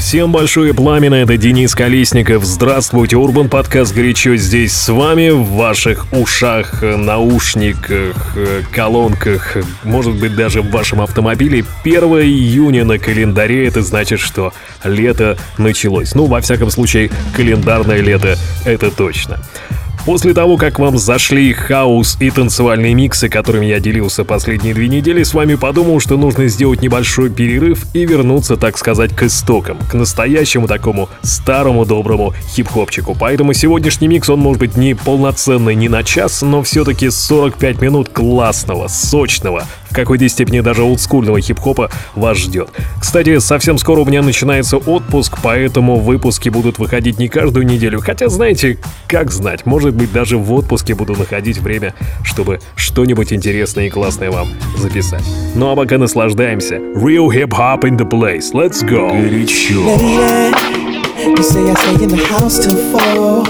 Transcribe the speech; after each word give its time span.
Всем 0.00 0.32
большое 0.32 0.72
пламя, 0.72 1.14
это 1.14 1.36
Денис 1.36 1.74
Колесников. 1.74 2.44
Здравствуйте, 2.44 3.16
Урбан 3.16 3.50
Подкаст 3.50 3.94
горячо 3.94 4.34
здесь 4.36 4.72
с 4.72 4.88
вами, 4.88 5.28
в 5.28 5.44
ваших 5.50 6.06
ушах, 6.10 6.82
наушниках, 6.82 8.34
колонках, 8.72 9.58
может 9.84 10.18
быть 10.18 10.34
даже 10.34 10.62
в 10.62 10.70
вашем 10.70 11.02
автомобиле. 11.02 11.64
1 11.84 12.02
июня 12.02 12.84
на 12.86 12.98
календаре, 12.98 13.68
это 13.68 13.82
значит, 13.82 14.20
что 14.20 14.54
лето 14.84 15.36
началось. 15.58 16.14
Ну, 16.14 16.24
во 16.24 16.40
всяком 16.40 16.70
случае, 16.70 17.10
календарное 17.36 18.00
лето, 18.00 18.36
это 18.64 18.90
точно. 18.90 19.38
После 20.06 20.32
того, 20.32 20.56
как 20.56 20.78
вам 20.78 20.96
зашли 20.96 21.52
хаос 21.52 22.16
и 22.20 22.30
танцевальные 22.30 22.94
миксы, 22.94 23.28
которыми 23.28 23.66
я 23.66 23.80
делился 23.80 24.24
последние 24.24 24.72
две 24.72 24.88
недели, 24.88 25.22
с 25.22 25.34
вами 25.34 25.56
подумал, 25.56 26.00
что 26.00 26.16
нужно 26.16 26.48
сделать 26.48 26.80
небольшой 26.80 27.28
перерыв 27.28 27.84
и 27.92 28.06
вернуться, 28.06 28.56
так 28.56 28.78
сказать, 28.78 29.14
к 29.14 29.24
истокам, 29.24 29.78
к 29.90 29.94
настоящему 29.94 30.66
такому 30.68 31.10
старому 31.22 31.84
доброму 31.84 32.32
хип-хопчику. 32.54 33.14
Поэтому 33.18 33.52
сегодняшний 33.52 34.08
микс, 34.08 34.30
он 34.30 34.40
может 34.40 34.60
быть 34.60 34.76
не 34.76 34.94
полноценный 34.94 35.74
не 35.74 35.90
на 35.90 36.02
час, 36.02 36.40
но 36.40 36.62
все-таки 36.62 37.10
45 37.10 37.82
минут 37.82 38.08
классного, 38.08 38.88
сочного, 38.88 39.66
в 39.90 39.94
какой-то 39.94 40.28
степени 40.28 40.60
даже 40.60 40.82
олдскульного 40.82 41.40
хип-хопа 41.40 41.90
вас 42.14 42.38
ждет. 42.38 42.70
Кстати, 43.00 43.38
совсем 43.38 43.76
скоро 43.76 44.00
у 44.00 44.04
меня 44.04 44.22
начинается 44.22 44.76
отпуск, 44.76 45.38
поэтому 45.42 45.96
выпуски 45.96 46.48
будут 46.48 46.78
выходить 46.78 47.18
не 47.18 47.28
каждую 47.28 47.66
неделю. 47.66 48.00
Хотя, 48.00 48.28
знаете, 48.28 48.78
как 49.08 49.30
знать, 49.30 49.66
может 49.66 49.94
быть 49.94 50.12
даже 50.12 50.38
в 50.38 50.52
отпуске 50.52 50.94
буду 50.94 51.16
находить 51.16 51.58
время, 51.58 51.94
чтобы 52.22 52.60
что-нибудь 52.76 53.32
интересное 53.32 53.88
и 53.88 53.90
классное 53.90 54.30
вам 54.30 54.48
записать. 54.78 55.24
Ну 55.54 55.70
а 55.70 55.76
пока 55.76 55.98
наслаждаемся. 55.98 56.76
Real 56.76 57.28
hip 57.28 57.50
hop 57.50 57.82
in 57.82 57.96
the 57.96 58.08
place. 58.08 58.52
Let's 58.52 58.82
go. 58.82 59.10
Горячо. 59.10 59.80
You 61.20 61.42
say 61.42 61.70
I 61.70 61.74
stay 61.74 62.04
in 62.04 62.08
the 62.08 62.16
house 62.16 62.58
till 62.58 62.76
four. 62.92 63.44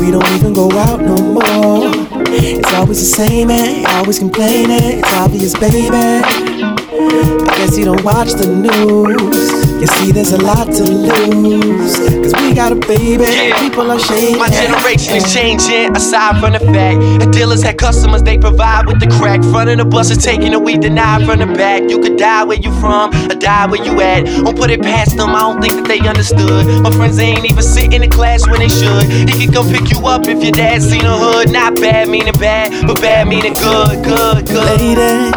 We 0.00 0.10
don't 0.10 0.26
even 0.36 0.52
go 0.52 0.70
out 0.72 1.00
no 1.00 1.16
more. 1.16 2.03
It's 2.36 2.72
always 2.72 2.98
the 2.98 3.26
same, 3.26 3.48
man. 3.48 3.86
Always 3.86 4.18
complaining. 4.18 4.98
It's 4.98 5.12
obvious, 5.12 5.54
baby. 5.54 5.88
I 5.88 7.54
guess 7.58 7.78
you 7.78 7.84
don't 7.84 8.04
watch 8.04 8.32
the 8.32 8.46
news. 8.46 9.73
You 9.84 9.88
see, 9.88 10.12
there's 10.12 10.32
a 10.32 10.38
lot 10.38 10.64
to 10.64 10.82
lose. 10.82 11.98
Cause 11.98 12.32
we 12.40 12.54
got 12.54 12.72
a 12.72 12.74
baby, 12.74 13.24
yeah. 13.24 13.60
people 13.60 13.90
are 13.90 13.98
shady. 13.98 14.38
My 14.38 14.48
generation 14.48 15.16
is 15.16 15.30
changing, 15.30 15.94
aside 15.94 16.40
from 16.40 16.54
the 16.54 16.60
fact. 16.72 17.00
The 17.20 17.28
dealers 17.30 17.62
had 17.62 17.76
customers 17.76 18.22
they 18.22 18.38
provide 18.38 18.86
with 18.86 18.98
the 18.98 19.08
crack. 19.18 19.42
Front 19.42 19.68
of 19.68 19.76
the 19.76 19.84
bus 19.84 20.10
is 20.10 20.16
taking 20.24 20.52
the 20.52 20.58
weed, 20.58 20.80
denied 20.80 21.26
from 21.26 21.40
the 21.40 21.46
back. 21.54 21.82
You 21.90 22.00
could 22.00 22.16
die 22.16 22.44
where 22.44 22.56
you 22.56 22.72
from, 22.80 23.12
or 23.30 23.34
die 23.34 23.66
where 23.66 23.84
you 23.84 24.00
at. 24.00 24.24
Don't 24.24 24.56
put 24.56 24.70
it 24.70 24.80
past 24.80 25.18
them, 25.18 25.36
I 25.36 25.40
don't 25.40 25.60
think 25.60 25.74
that 25.74 25.86
they 25.86 26.00
understood. 26.00 26.64
My 26.82 26.90
friends 26.90 27.18
they 27.18 27.26
ain't 27.26 27.44
even 27.44 27.62
sit 27.62 27.92
in 27.92 28.00
the 28.00 28.08
class 28.08 28.48
when 28.48 28.60
they 28.60 28.70
should. 28.70 29.04
He 29.28 29.44
could 29.44 29.54
come 29.54 29.68
pick 29.68 29.90
you 29.90 30.00
up 30.06 30.26
if 30.26 30.42
your 30.42 30.52
dad 30.52 30.80
seen 30.80 31.04
a 31.04 31.14
hood. 31.14 31.52
Not 31.52 31.76
bad 31.76 32.08
meaning 32.08 32.32
bad, 32.40 32.86
but 32.86 33.02
bad 33.02 33.28
meaning 33.28 33.52
good, 33.52 34.02
good, 34.02 34.46
good. 34.46 34.80
Lady, 34.80 35.30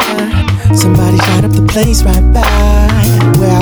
somebody 0.74 1.18
shot 1.18 1.44
up 1.44 1.52
the 1.52 1.66
place 1.68 2.02
right 2.02 2.32
by 2.32 2.87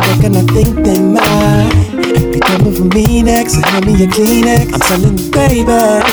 work 0.09 0.25
and 0.25 0.37
I 0.37 0.43
think 0.53 0.85
they 0.85 0.99
might 0.99 2.33
be 2.33 2.41
coming 2.41 2.75
for 2.75 2.85
me 2.85 3.23
next. 3.23 3.55
Hand 3.65 3.87
me 3.87 4.05
a 4.05 4.07
Kleenex. 4.07 4.73
I'm 4.75 4.81
telling 4.81 5.19
you, 5.19 5.31
baby, 5.31 5.65
I 5.69 6.05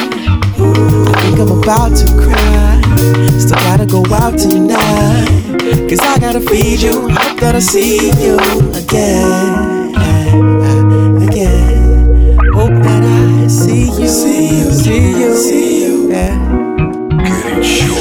think 1.22 1.40
I'm 1.40 1.52
about 1.52 1.96
to 1.98 2.08
cry. 2.22 2.82
Still 3.40 3.58
gotta 3.68 3.86
go 3.86 4.04
out 4.14 4.38
tonight. 4.38 5.28
Cause 5.90 6.00
I 6.02 6.20
gotta 6.20 6.42
feed 6.42 6.82
you. 6.82 7.10
Hope 7.10 7.40
that 7.40 7.56
I 7.56 7.60
see 7.60 8.12
you 8.24 8.38
again. 8.74 9.96
Again. 11.28 12.38
Hope 12.54 12.78
that 12.84 13.04
I 13.04 13.48
see 13.48 13.86
you. 14.02 14.08
See 14.08 14.60
you. 14.60 14.72
See 14.72 15.20
you. 15.20 15.36
See 15.36 15.84
you. 15.84 16.12
Yeah. 16.12 16.38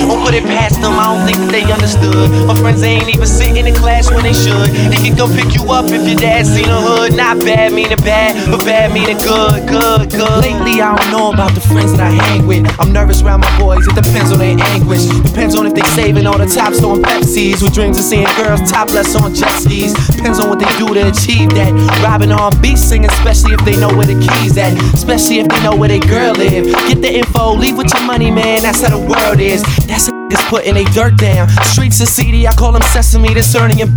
Won't 0.06 0.24
put 0.26 0.34
it 0.34 0.44
past 0.44 0.80
them, 0.80 0.92
I 0.92 1.11
think 1.32 1.50
they 1.50 1.64
understood. 1.72 2.30
My 2.46 2.54
friends 2.60 2.82
ain't 2.82 3.08
even 3.08 3.26
sitting 3.26 3.66
in 3.66 3.74
class 3.74 4.10
when 4.10 4.22
they 4.22 4.32
should. 4.32 4.68
They 4.92 5.00
can 5.00 5.16
go 5.16 5.26
pick 5.28 5.54
you 5.54 5.70
up 5.72 5.86
if 5.88 6.06
your 6.06 6.18
dad 6.18 6.46
seen 6.46 6.68
a 6.68 6.80
hood. 6.80 7.16
Not 7.16 7.40
bad 7.40 7.72
meaning 7.72 7.96
bad, 7.98 8.36
but 8.50 8.64
bad 8.64 8.92
meaning 8.92 9.18
good, 9.18 9.68
good, 9.68 10.10
good. 10.10 10.42
Lately, 10.42 10.80
I 10.80 10.96
don't 10.96 11.10
know 11.10 11.32
about 11.32 11.54
the 11.54 11.60
friends 11.60 11.92
that 11.92 12.00
I 12.00 12.10
hang 12.10 12.46
with. 12.46 12.66
I'm 12.80 12.92
nervous 12.92 13.22
around 13.22 13.40
my 13.40 13.52
boys, 13.58 13.86
it 13.86 13.94
depends 13.94 14.32
on 14.32 14.38
their 14.38 14.56
anguish. 14.58 15.04
Depends 15.22 15.54
on 15.54 15.66
if 15.66 15.74
they 15.74 15.86
saving 15.96 16.26
all 16.26 16.38
the 16.38 16.46
top 16.46 16.72
on 16.84 17.02
Pepsis. 17.02 17.62
With 17.62 17.74
dreams 17.74 17.98
of 17.98 18.04
seeing 18.04 18.28
girls 18.36 18.60
topless 18.70 19.14
on 19.16 19.34
jet 19.34 19.56
skis. 19.58 19.92
Depends 20.08 20.38
on 20.38 20.48
what 20.48 20.58
they 20.58 20.70
do 20.78 20.92
to 20.94 21.08
achieve 21.08 21.50
that. 21.54 21.72
Robbing 22.02 22.32
on 22.32 22.52
beats, 22.60 22.82
singing, 22.82 23.10
especially 23.10 23.54
if 23.54 23.64
they 23.64 23.76
know 23.76 23.88
where 23.88 24.06
the 24.06 24.18
keys 24.18 24.56
at. 24.58 24.72
Especially 24.94 25.38
if 25.38 25.48
they 25.48 25.60
know 25.62 25.76
where 25.76 25.88
they 25.88 26.00
girl 26.00 26.32
live. 26.34 26.66
Get 26.88 27.00
the 27.02 27.12
info, 27.12 27.54
leave 27.54 27.76
with 27.76 27.92
your 27.92 28.04
money, 28.04 28.30
man. 28.30 28.62
That's 28.62 28.82
how 28.82 28.96
the 28.96 29.04
world 29.04 29.40
is. 29.40 29.62
That's 29.86 30.10
is 30.32 30.40
putting 30.48 30.76
a 30.76 30.84
dirt 30.92 31.16
down. 31.16 31.48
Streets 31.62 32.00
are 32.00 32.06
seedy, 32.06 32.48
I 32.48 32.52
call 32.54 32.72
them 32.72 32.82
sesame, 32.82 33.34
that's 33.34 33.52
turning 33.52 33.78
in. 33.78 33.92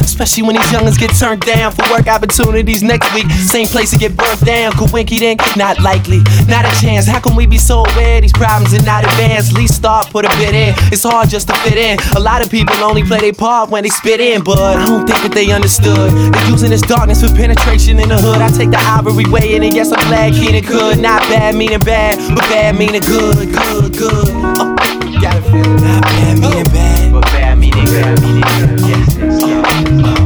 Especially 0.00 0.42
when 0.42 0.56
these 0.56 0.70
youngins 0.70 0.98
get 0.98 1.10
turned 1.16 1.42
down 1.42 1.72
for 1.72 1.82
work 1.90 2.08
opportunities 2.08 2.82
next 2.82 3.12
week. 3.14 3.30
Same 3.30 3.66
place 3.66 3.90
to 3.90 3.98
get 3.98 4.16
burnt 4.16 4.44
down. 4.44 4.72
Coinky 4.72 5.18
dink, 5.18 5.40
not 5.56 5.80
likely, 5.80 6.18
not 6.48 6.64
a 6.64 6.80
chance. 6.80 7.06
How 7.06 7.20
can 7.20 7.36
we 7.36 7.46
be 7.46 7.58
so 7.58 7.84
aware 7.84 8.20
these 8.20 8.32
problems 8.32 8.74
are 8.74 8.82
not 8.82 9.04
advanced? 9.04 9.52
Least 9.52 9.76
start, 9.76 10.08
put 10.10 10.24
a 10.24 10.28
bit 10.36 10.54
in. 10.54 10.74
It's 10.92 11.04
hard 11.04 11.28
just 11.28 11.48
to 11.48 11.54
fit 11.58 11.76
in. 11.76 11.98
A 12.16 12.20
lot 12.20 12.42
of 12.42 12.50
people 12.50 12.74
only 12.82 13.02
play 13.02 13.20
their 13.20 13.32
part 13.32 13.70
when 13.70 13.84
they 13.84 13.90
spit 13.90 14.20
in, 14.20 14.42
but 14.42 14.58
I 14.58 14.86
don't 14.86 15.06
think 15.06 15.22
that 15.22 15.32
they 15.32 15.52
understood. 15.52 16.10
They're 16.10 16.50
using 16.50 16.70
this 16.70 16.82
darkness 16.82 17.22
for 17.22 17.34
penetration 17.34 17.98
in 17.98 18.08
the 18.08 18.18
hood. 18.18 18.40
I 18.42 18.50
take 18.50 18.70
the 18.70 18.80
ivory 18.80 19.24
way 19.30 19.54
in, 19.54 19.62
and 19.62 19.74
yes, 19.74 19.92
I'm 19.92 20.08
glad 20.08 20.34
Keenan 20.34 20.64
could. 20.64 20.98
Not 20.98 21.22
bad 21.22 21.54
meaning 21.54 21.80
bad, 21.80 22.18
but 22.34 22.44
bad 22.48 22.78
meaning 22.78 23.02
good, 23.02 23.52
good, 23.52 23.96
good. 23.96 24.28
Oh 24.58 25.09
gotta 25.20 25.42
feel 25.42 25.60
it. 25.60 25.80
Not 25.82 26.02
bad 26.02 26.38
meaning 26.38 26.64
bad, 26.72 27.12
but 27.12 27.24
bad 27.24 27.58
meaning 27.58 27.84
bad 27.84 28.20
meaning 28.22 28.42
good. 28.42 28.80
Yes, 28.88 29.16
yes, 29.16 29.42
uh, 29.42 29.46
uh, 29.46 30.20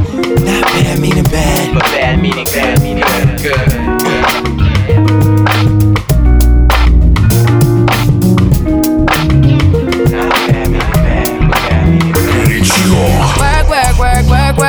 Not 0.47 0.63
bad 0.71 0.99
meaning 0.99 1.23
bad, 1.25 1.73
but 1.73 1.83
bad 1.83 2.21
meaning 2.21 2.45
bad 2.45 2.81
meaning 2.81 3.03
good. 3.03 3.41
Good, 3.41 3.41
good. 3.41 4.85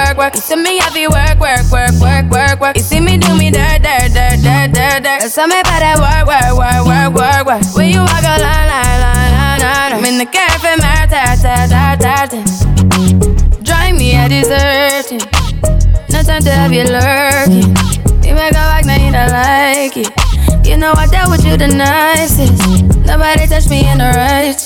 Work, 0.06 0.19
work, 0.19 0.34
You 0.34 0.41
see 0.41 0.56
me 0.56 0.78
heavy 0.78 1.06
work, 1.06 1.38
work, 1.38 1.70
work, 1.70 1.92
work, 2.00 2.31
work, 2.31 2.60
work. 2.60 2.76
You 2.76 2.82
see 2.82 3.00
me 3.00 3.19
do 3.19 3.36
me 3.36 3.50
dirt, 3.50 3.82
dirt, 3.82 4.12
dirt, 4.12 4.42
dirt, 4.42 4.72
dirt, 4.72 5.03
dirt. 5.03 5.32
Tell 5.32 5.47
me 5.47 5.60
about 5.60 5.81
that 5.81 5.98
work, 6.00 6.26
work, 6.26 6.56
work, 6.56 6.86
work, 6.86 7.15
work, 7.15 7.47
work. 7.47 7.76
When 7.76 7.91
you 7.91 8.00
walk 8.00 8.25
a 8.25 8.41
line, 8.41 8.69
line, 8.69 9.00
line. 9.00 9.25
In 10.16 10.25
the 10.25 10.32
cafe, 10.32 10.77
my 10.77 11.06
tat, 11.10 11.38
tat, 11.43 11.69
tat, 11.69 12.00
tat. 12.00 12.31
Drive 13.62 13.99
me 13.99 14.16
a 14.16 14.27
deserting. 14.27 15.21
No 16.09 16.22
time 16.22 16.41
to 16.41 16.50
have 16.53 16.72
you 16.72 16.84
lurking. 16.84 17.77
You 18.25 18.34
make 18.34 18.54
a 18.54 18.65
like, 18.65 18.87
now 18.87 18.97
you 18.97 19.12
don't 19.12 19.31
like 19.31 19.94
it. 19.94 20.09
You 20.66 20.78
know 20.78 20.94
I 20.97 21.06
dealt 21.09 21.31
with 21.32 21.44
you 21.44 21.59
the 21.59 21.69
nicest. 21.69 22.56
Nobody 23.04 23.47
touched 23.47 23.69
me 23.69 23.87
in 23.87 23.99
the 23.99 24.10
righteous. 24.16 24.66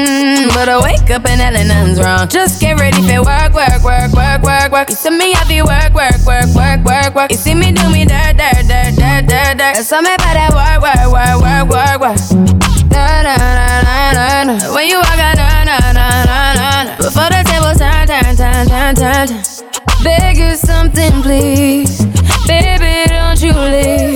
But 0.53 0.67
I 0.67 0.77
wake 0.83 1.09
up 1.09 1.25
and 1.25 1.39
hell 1.39 1.53
nothing's 1.53 1.99
wrong. 1.99 2.27
Just 2.27 2.59
get 2.59 2.79
ready 2.79 3.01
for 3.01 3.23
work, 3.23 3.53
work, 3.53 3.81
work, 3.83 4.11
work, 4.11 4.41
work, 4.43 4.71
work. 4.71 4.89
You 4.89 4.95
see 4.95 5.09
me 5.09 5.31
happy 5.31 5.61
work, 5.61 5.93
work, 5.93 6.19
work, 6.27 6.51
work, 6.53 6.83
work, 6.83 7.15
work. 7.15 7.31
You 7.31 7.37
see 7.37 7.55
me 7.55 7.71
do 7.71 7.89
me 7.89 8.03
dirt, 8.05 8.35
dirt, 8.35 8.67
dirt, 8.67 8.93
dirt, 8.99 9.25
dirt, 9.31 9.55
dirt. 9.57 9.73
There's 9.79 9.87
something 9.87 10.13
about 10.13 10.35
that 10.35 10.51
work, 10.51 10.79
work, 10.83 11.07
work, 11.07 11.37
work, 11.39 11.65
work, 11.71 11.97
work. 12.03 12.19
Da, 12.91 13.23
da, 13.23 13.35
da, 13.39 13.51
da, 13.81 14.11
da, 14.11 14.59
da. 14.59 14.75
When 14.75 14.87
you 14.87 14.97
walk 14.97 15.19
out, 15.19 15.39
da, 15.39 15.63
da, 15.63 15.77
da, 15.95 16.07
da, 16.27 16.83
da. 16.83 16.97
Before 16.97 17.31
the 17.31 17.41
table 17.47 17.73
turn, 17.79 18.07
turn, 18.11 18.35
turn, 18.35 18.67
turn, 18.67 18.95
turn, 18.95 19.27
turn. 19.27 20.03
Beg 20.03 20.37
you 20.37 20.55
something, 20.55 21.21
please. 21.23 22.03
Baby, 22.45 23.07
don't 23.07 23.41
you 23.41 23.53
leave. 23.53 24.11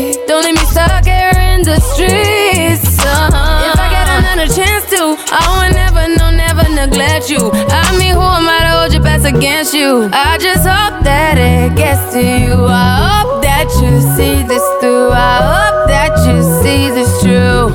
neglect 6.85 7.29
you. 7.29 7.49
I 7.51 7.97
mean, 7.97 8.13
who 8.13 8.21
am 8.21 8.47
I 8.47 8.59
to 8.65 8.71
hold 8.77 8.93
your 8.93 9.01
best 9.01 9.25
against 9.25 9.73
you? 9.73 10.09
I 10.13 10.37
just 10.37 10.65
hope 10.65 11.03
that 11.03 11.37
it 11.37 11.75
gets 11.75 12.13
to 12.13 12.21
you. 12.21 12.65
I 12.69 13.21
hope 13.21 13.41
that 13.41 13.67
you 13.81 13.91
see 14.15 14.43
this 14.45 14.63
through. 14.79 15.09
I 15.11 15.35
hope 15.41 15.87
that 15.89 16.13
you 16.27 16.37
see 16.61 16.89
this 16.93 17.09
true. 17.21 17.69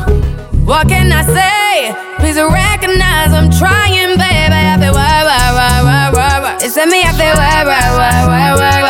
What 0.64 0.88
can 0.88 1.10
I 1.10 1.22
say? 1.26 1.94
Please 2.20 2.36
recognize 2.38 3.32
I'm 3.34 3.50
trying, 3.50 4.14
baby. 4.14 4.60
I 4.70 4.76
feel 4.78 4.94
why, 4.94 5.24
why, 5.26 5.46
why, 5.58 5.76
why, 5.82 6.02
why, 6.14 6.34
why. 6.44 6.54
It's 6.62 6.76
me, 6.76 7.02
I 7.02 7.12
feel 7.18 7.34
why, 7.34 7.64
why, 7.66 7.86
why, 7.98 8.16
why, 8.30 8.82
why. 8.82 8.89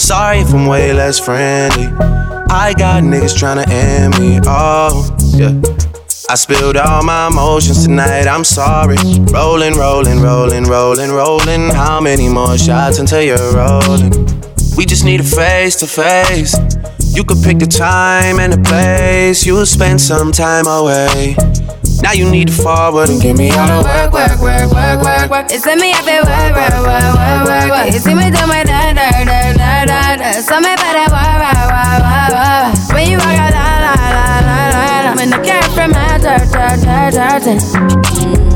sorry 0.00 0.38
if 0.38 0.52
I'm 0.54 0.66
way 0.66 0.92
less 0.92 1.20
friendly. 1.20 1.86
I 2.50 2.74
got 2.76 3.02
niggas 3.04 3.36
tryna 3.36 3.68
end 3.68 4.18
me. 4.18 4.40
Oh, 4.44 5.06
yeah. 5.36 5.60
I 6.28 6.34
spilled 6.36 6.76
all 6.76 7.02
my 7.02 7.26
emotions 7.26 7.84
tonight, 7.84 8.26
I'm 8.26 8.44
sorry. 8.44 8.96
Rolling, 9.32 9.74
rolling, 9.74 10.20
rolling, 10.20 10.64
rolling, 10.64 11.10
rolling. 11.10 11.70
How 11.70 12.00
many 12.00 12.28
more 12.28 12.56
shots 12.56 12.98
until 12.98 13.22
you're 13.22 13.52
rolling? 13.52 14.10
We 14.76 14.86
just 14.86 15.04
need 15.04 15.20
a 15.20 15.24
face 15.24 15.76
to 15.76 15.86
face. 15.86 16.54
You 17.12 17.24
could 17.24 17.42
pick 17.42 17.58
the 17.58 17.66
time 17.66 18.38
and 18.38 18.52
the 18.52 18.58
place. 18.62 19.44
You'll 19.44 19.66
spend 19.66 20.00
some 20.00 20.32
time 20.32 20.66
away. 20.66 21.36
Now 22.02 22.12
you 22.12 22.30
need 22.30 22.48
to 22.48 22.54
forward 22.54 23.10
and 23.10 23.20
get 23.20 23.36
me 23.36 23.50
out 23.50 23.68
of 23.68 23.84
work, 23.84 24.12
work, 24.12 24.40
work, 24.40 24.72
work, 24.72 25.02
work, 25.02 25.30
work. 25.30 25.46
It's 25.50 25.66
me 25.66 25.92
up 25.92 26.04
there, 26.04 26.22
work, 26.22 26.54
work, 26.56 26.72
work, 26.80 27.12
work, 27.12 27.44
work, 27.44 27.70
work. 27.70 27.92
You 27.92 27.98
see 27.98 28.14
me 28.14 28.30
do 28.30 28.46
my 28.46 28.64
da 28.64 28.94
da 28.94 29.10
da 29.26 29.52
da 29.52 29.84
da 29.84 30.16
da. 30.16 30.30
So 30.40 30.60
me 30.60 30.72
better 30.80 31.06
work, 31.12 31.36
work, 31.44 31.68
work, 31.68 32.00
work, 32.00 32.30
work. 32.32 32.94
When 32.94 33.10
you 33.10 33.18
walk 33.18 33.36
out, 33.36 33.52
la 33.52 33.68
la 33.84 33.94
la 34.00 34.28
la 34.46 34.60
la 34.72 35.10
la. 35.10 35.16
When 35.18 35.30
the 35.30 35.40
cat 35.44 35.66
from 35.74 35.90
my 35.90 36.16
dirt, 36.18 36.48
dirt, 36.48 36.80
dirt, 36.80 37.42
dirt. 37.44 38.49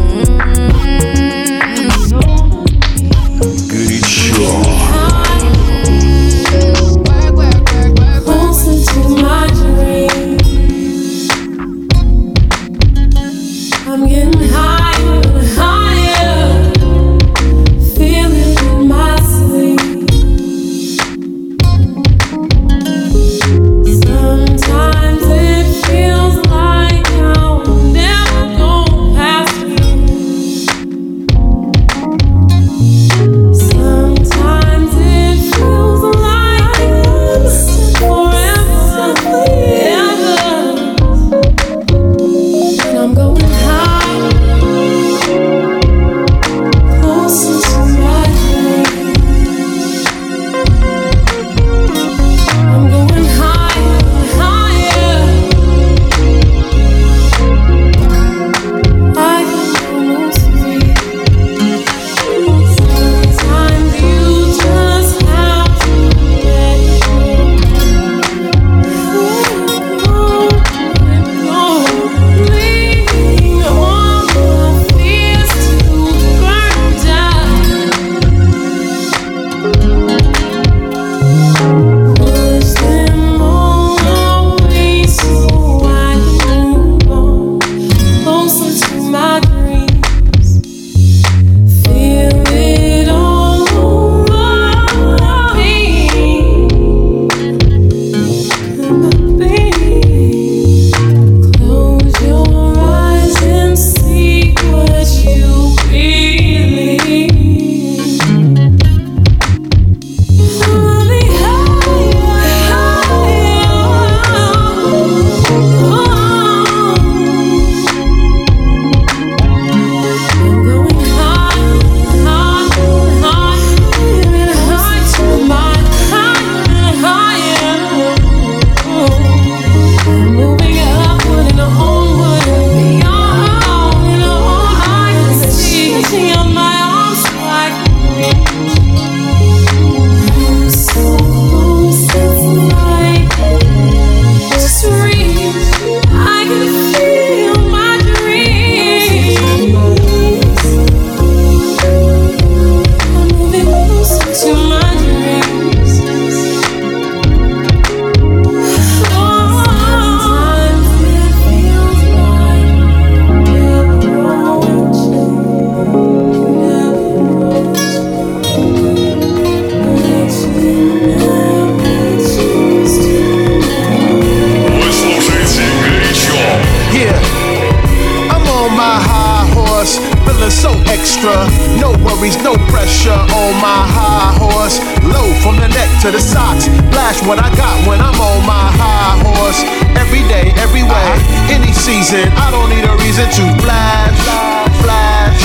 Horse. 184.38 184.78
Low 185.02 185.28
from 185.42 185.56
the 185.56 185.68
neck 185.68 185.90
to 186.02 186.10
the 186.10 186.20
socks. 186.20 186.66
Flash 186.92 187.22
what 187.26 187.38
I 187.38 187.48
got 187.54 187.76
when 187.86 188.00
I'm 188.00 188.18
on 188.18 188.40
my 188.46 188.66
high 188.74 189.16
horse. 189.22 189.60
Every 189.96 190.22
day, 190.28 190.52
every 190.60 190.82
way, 190.82 191.08
any 191.50 191.72
season. 191.72 192.28
I 192.36 192.50
don't 192.50 192.70
need 192.70 192.84
a 192.84 192.94
reason 193.02 193.26
to 193.26 193.44
flash, 193.62 194.14
flash. 194.26 194.74
Flash 194.84 195.40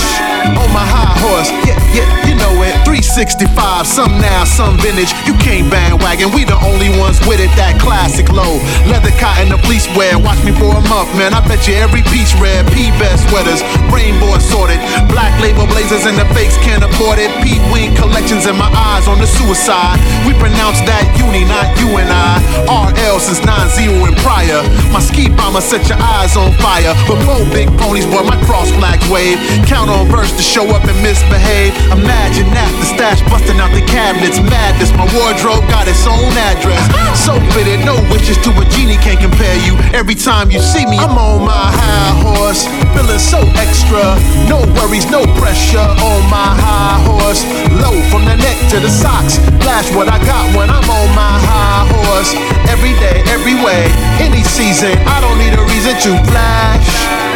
on 0.57 0.69
my 0.73 0.85
high 0.85 1.15
horse, 1.23 1.49
yeah. 1.67 1.78
Yeah, 1.93 2.09
you 2.27 2.35
know 2.35 2.61
it. 2.61 2.75
365, 2.85 3.87
some 3.87 4.17
now, 4.21 4.43
some 4.43 4.77
vintage. 4.77 5.13
You 5.25 5.33
can't 5.41 5.69
bandwagon, 5.69 6.31
we 6.33 6.43
the 6.45 6.57
only 6.65 6.89
ones 6.99 7.17
with 7.25 7.41
it. 7.41 7.51
That 7.57 7.79
classic 7.81 8.29
low. 8.29 8.61
Leather 8.85 9.13
cotton, 9.17 9.49
the 9.49 9.59
police 9.65 9.89
wear. 9.97 10.17
Watch 10.17 10.39
me 10.45 10.53
for 10.53 10.69
a 10.73 10.83
month, 10.91 11.09
man. 11.17 11.33
I 11.33 11.41
bet 11.45 11.65
you 11.65 11.75
every 11.79 12.05
piece 12.11 12.33
red. 12.37 12.67
P 12.73 12.91
best 13.01 13.25
sweaters, 13.29 13.61
rainbow 13.89 14.35
assorted. 14.37 14.77
Black 15.09 15.33
label 15.41 15.65
blazers 15.65 16.05
and 16.05 16.17
the 16.17 16.27
fakes 16.37 16.57
can't 16.61 16.83
afford 16.83 17.17
it. 17.17 17.31
Pete 17.41 17.63
Wing 17.73 17.95
collections 17.97 18.45
in 18.45 18.55
my 18.57 18.69
eyes 18.69 19.07
on 19.07 19.17
the 19.17 19.27
suicide. 19.27 19.97
We 20.27 20.37
pronounce 20.37 20.81
that 20.85 21.05
uni, 21.17 21.45
not 21.47 21.67
you 21.81 21.89
and 21.97 22.09
I. 22.09 22.37
RL 22.67 23.17
since 23.17 23.41
9-0 23.41 24.05
and 24.05 24.17
prior. 24.21 24.61
My 24.93 25.01
ski 25.01 25.29
bomber 25.29 25.61
set 25.61 25.87
your 25.87 25.99
eyes 25.99 26.35
on 26.35 26.53
fire. 26.61 26.93
Before 27.07 27.41
big 27.49 27.71
ponies, 27.79 28.05
boy, 28.05 28.23
my 28.27 28.37
cross 28.45 28.69
flags 28.75 29.03
wave. 29.09 29.39
Count 29.65 29.89
on 29.89 30.07
verse 30.11 30.31
to 30.35 30.43
show 30.43 30.67
up 30.75 30.83
and 30.85 30.97
misbehave. 31.01 31.78
Imagine 31.89 32.47
that, 32.53 32.69
the 32.77 32.85
stash 32.85 33.21
busting 33.31 33.57
out 33.57 33.71
the 33.73 33.83
cabinets. 33.85 34.37
Madness, 34.39 34.91
my 34.93 35.07
wardrobe 35.15 35.65
got 35.71 35.87
its 35.87 36.05
own 36.05 36.31
address. 36.35 36.83
So 37.17 37.39
fitted, 37.55 37.81
no 37.85 37.97
wishes 38.13 38.37
to 38.45 38.53
a 38.55 38.65
genie 38.69 38.99
can't 39.01 39.19
compare 39.19 39.57
you. 39.65 39.75
Every 39.95 40.15
time 40.15 40.51
you 40.51 40.59
see 40.59 40.85
me, 40.85 40.97
I'm 40.99 41.17
on 41.17 41.45
my 41.45 41.67
high 41.71 42.13
horse. 42.21 42.67
Feeling 42.93 43.21
so 43.21 43.41
extra. 43.57 44.19
No 44.47 44.61
worries, 44.77 45.09
no 45.09 45.25
pressure 45.39 45.81
on 45.81 46.21
my 46.29 46.51
high 46.59 46.99
horse. 47.05 47.41
Low 47.79 47.95
from 48.09 48.25
the 48.25 48.35
neck 48.35 48.57
to 48.71 48.77
the 48.79 48.91
socks. 48.91 49.41
Flash 49.63 49.89
what 49.95 50.07
I 50.07 50.19
got 50.23 50.45
when 50.55 50.69
I'm 50.69 50.87
on 50.89 51.09
my 51.15 51.35
high 51.41 51.85
horse. 51.89 52.33
Every 52.69 52.93
day, 53.01 53.23
every 53.31 53.55
way, 53.55 53.89
any 54.21 54.43
season. 54.43 54.97
I 55.07 55.21
don't 55.21 55.37
need 55.37 55.53
a 55.57 55.63
reason 55.65 55.95
to 56.05 56.11
flash. 56.29 57.28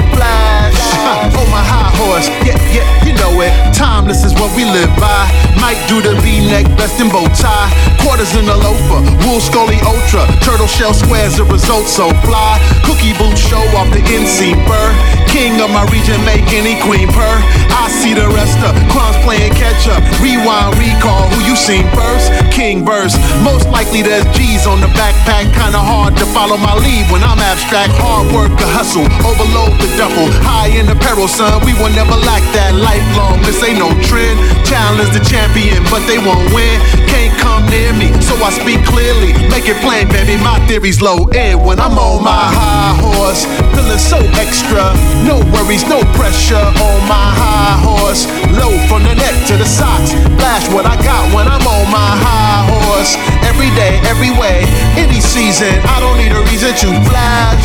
On 1.32 1.48
my 1.48 1.64
high 1.64 1.92
horse, 1.96 2.28
yeah, 2.44 2.60
yeah, 2.76 2.86
you 3.08 3.14
know 3.16 3.32
it. 3.40 3.52
Timeless 3.72 4.26
is 4.28 4.34
what 4.36 4.52
we 4.56 4.66
live 4.68 4.92
by. 5.00 5.32
Might 5.56 5.80
do 5.88 6.02
the 6.04 6.20
V-neck, 6.20 6.68
best 6.76 7.00
in 7.00 7.08
bow 7.08 7.24
tie. 7.32 7.72
Quarters 8.04 8.36
in 8.36 8.44
the 8.44 8.58
loafer, 8.58 9.00
wool 9.24 9.40
scully 9.40 9.80
ultra. 9.88 10.28
Turtle 10.44 10.68
shell 10.68 10.94
squares, 10.94 11.38
the 11.38 11.46
result 11.46 11.88
so 11.88 12.12
fly. 12.28 12.60
Cookie 12.84 13.16
boot 13.16 13.38
show 13.38 13.64
off 13.80 13.88
the 13.96 14.04
inseam 14.12 14.60
fur. 14.68 15.23
Of 15.64 15.72
my 15.72 15.88
region, 15.96 16.20
make 16.28 16.52
any 16.52 16.76
queen 16.84 17.08
purr. 17.08 17.38
I 17.72 17.88
see 17.88 18.12
the 18.12 18.28
rest 18.36 18.60
of 18.68 18.76
crumbs 18.92 19.16
playing 19.24 19.56
catch 19.56 19.88
up. 19.88 20.04
Rewind, 20.20 20.76
recall 20.76 21.32
who 21.32 21.40
you 21.48 21.56
seen 21.56 21.88
first. 21.96 22.28
King 22.52 22.84
verse, 22.84 23.16
most 23.48 23.72
likely 23.72 24.04
there's 24.04 24.28
G's 24.36 24.68
on 24.68 24.84
the 24.84 24.92
backpack. 24.92 25.56
Kinda 25.56 25.80
hard 25.80 26.20
to 26.20 26.26
follow 26.36 26.60
my 26.60 26.76
lead 26.76 27.08
when 27.08 27.24
I'm 27.24 27.40
abstract. 27.40 27.96
Hard 27.96 28.28
work, 28.36 28.52
a 28.60 28.68
hustle, 28.76 29.08
overload 29.24 29.80
the 29.80 29.88
duffel. 29.96 30.28
High 30.44 30.76
in 30.76 30.84
the 30.84 31.00
peril, 31.00 31.32
son, 31.32 31.64
we 31.64 31.72
will 31.80 31.96
never 31.96 32.20
lack 32.28 32.44
that. 32.52 32.76
Lifelong, 32.76 33.40
this 33.48 33.64
ain't 33.64 33.80
no 33.80 33.88
trend. 34.04 34.36
Challenge 34.68 35.16
the 35.16 35.24
champion, 35.24 35.80
but 35.88 36.04
they 36.12 36.20
won't 36.20 36.52
win. 36.52 36.76
Can't 37.08 37.32
come 37.40 37.64
near 37.72 37.96
me, 37.96 38.12
so 38.20 38.36
I 38.44 38.52
speak 38.52 38.84
clearly. 38.84 39.32
Make 39.48 39.72
it 39.72 39.80
plain, 39.80 40.12
baby, 40.12 40.36
my 40.44 40.60
theory's 40.68 41.00
low 41.00 41.24
end 41.32 41.64
when 41.64 41.80
I'm 41.80 41.96
on 41.96 42.20
my 42.20 42.52
high 42.52 43.00
horse. 43.00 43.48
Feeling 43.72 44.02
so 44.02 44.20
extra, 44.36 44.92
no 45.24 45.40
worries, 45.54 45.86
no 45.88 46.02
pressure 46.18 46.58
on 46.58 47.00
my 47.08 47.28
high 47.38 47.78
horse. 47.80 48.26
Low 48.52 48.74
from 48.90 49.04
the 49.04 49.16
neck 49.16 49.36
to 49.48 49.56
the 49.58 49.66
socks. 49.66 50.12
Flash 50.36 50.66
what 50.74 50.86
I 50.86 50.98
got 51.02 51.34
when 51.34 51.48
I'm 51.48 51.66
on 51.66 51.86
my 51.90 52.12
high 52.26 52.66
horse. 52.68 53.16
Every 53.46 53.70
day, 53.78 54.02
every 54.10 54.32
way, 54.32 54.66
any 54.98 55.22
season. 55.22 55.74
I 55.86 56.00
don't 56.02 56.18
need 56.18 56.34
a 56.34 56.42
reason 56.50 56.74
to 56.74 56.90
flash, 57.08 57.64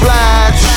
flash. 0.00 0.67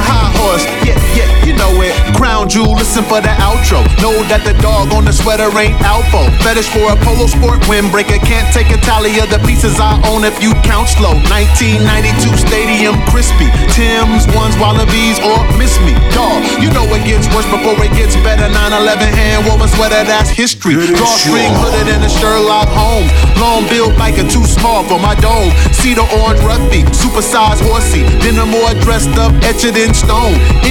High 0.00 0.30
horse, 0.40 0.64
yeah, 0.82 0.98
yeah, 1.14 1.28
you 1.44 1.52
know 1.54 1.72
it. 1.84 1.92
Crown 2.16 2.48
jewel, 2.48 2.74
listen 2.74 3.04
for 3.04 3.20
the 3.20 3.32
outro. 3.40 3.84
Know 4.00 4.16
that 4.32 4.42
the 4.44 4.54
dog 4.60 4.92
on 4.92 5.04
the 5.04 5.12
sweater 5.12 5.48
ain't 5.56 5.76
alpha. 5.84 6.28
Fetish 6.42 6.68
for 6.72 6.92
a 6.92 6.96
polo 7.04 7.26
sport 7.26 7.60
windbreaker. 7.68 8.18
Can't 8.24 8.48
take 8.52 8.70
a 8.72 8.78
tally 8.80 9.18
of 9.20 9.28
the 9.30 9.40
pieces 9.46 9.78
I 9.80 10.00
own 10.10 10.24
if 10.24 10.36
you 10.42 10.52
count 10.64 10.88
slow. 10.88 11.14
1992 11.28 12.40
Stadium 12.40 12.96
crispy. 13.12 13.48
Tim's, 13.70 14.26
ones, 14.34 14.56
wallabies, 14.58 15.20
or 15.20 15.38
miss 15.60 15.76
me. 15.84 15.94
Dog, 16.16 16.40
you 16.58 16.72
know 16.72 16.84
it 16.96 17.04
gets 17.04 17.28
worse 17.30 17.46
before 17.52 17.76
it 17.84 17.92
gets 17.94 18.16
better. 18.24 18.48
911 18.48 19.08
hand 19.12 19.46
woven 19.46 19.68
sweater, 19.68 20.02
that's 20.04 20.30
history. 20.30 20.74
Drawstring 20.96 21.52
hooded 21.60 21.88
in 21.92 22.00
a 22.02 22.10
Sherlock 22.10 22.68
Holmes. 22.72 23.12
Long 23.38 23.68
build 23.68 23.94
biker, 24.00 24.26
too 24.26 24.44
small 24.44 24.82
for 24.88 24.98
my 24.98 25.14
dome. 25.20 25.52
Cedar 25.72 26.06
orange 26.20 26.40
rugby, 26.42 26.82
supersized 26.90 27.62
horsey. 27.64 28.02
Dinner 28.20 28.46
more 28.46 28.72
dressed 28.82 29.14
up, 29.20 29.32
etched 29.44 29.76
in 29.76 29.89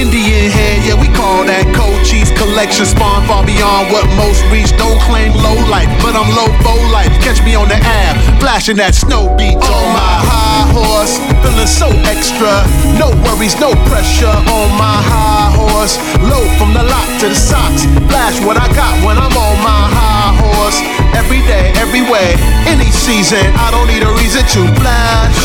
Indian 0.00 0.50
head, 0.50 0.80
yeah, 0.88 0.96
we 0.96 1.12
call 1.12 1.44
that 1.44 1.68
cold 1.76 2.00
cheese 2.08 2.32
collection. 2.40 2.88
Spawn 2.88 3.20
far 3.28 3.44
beyond 3.44 3.92
what 3.92 4.08
most 4.16 4.40
reach. 4.48 4.72
Don't 4.80 4.96
claim 5.04 5.36
low 5.36 5.60
life, 5.68 5.92
but 6.00 6.16
I'm 6.16 6.30
low 6.32 6.48
for 6.64 6.78
life. 6.88 7.12
Catch 7.20 7.44
me 7.44 7.52
on 7.52 7.68
the 7.68 7.76
app, 7.76 8.16
flashing 8.40 8.80
that 8.80 8.96
snow 8.96 9.28
beat 9.36 9.60
on 9.60 9.86
my 9.92 10.14
high 10.24 10.64
horse. 10.72 11.20
Feeling 11.44 11.68
so 11.68 11.92
extra, 12.08 12.64
no 12.96 13.12
worries, 13.28 13.60
no 13.60 13.76
pressure 13.92 14.32
on 14.32 14.68
my 14.80 14.98
high 15.04 15.52
horse. 15.52 16.00
Low 16.24 16.42
from 16.56 16.72
the 16.72 16.80
lock 16.80 17.08
to 17.20 17.28
the 17.28 17.36
socks. 17.36 17.84
Flash 18.08 18.40
what 18.40 18.56
I 18.56 18.66
got 18.72 18.94
when 19.04 19.20
I'm 19.20 19.36
on 19.36 19.56
my 19.60 19.84
high 19.90 20.32
horse. 20.40 20.80
Every 21.12 21.44
day, 21.44 21.76
every 21.76 22.02
way, 22.08 22.40
any 22.64 22.88
season. 22.88 23.44
I 23.52 23.68
don't 23.68 23.86
need 23.86 24.00
a 24.00 24.12
reason 24.16 24.48
to 24.56 24.60
flash, 24.80 25.36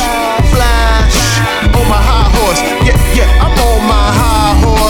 flash. 0.53 1.17
On 1.75 1.85
my 1.91 1.99
high 1.99 2.29
horse, 2.39 2.61
yeah, 2.87 2.95
yeah, 3.11 3.43
I'm 3.43 3.54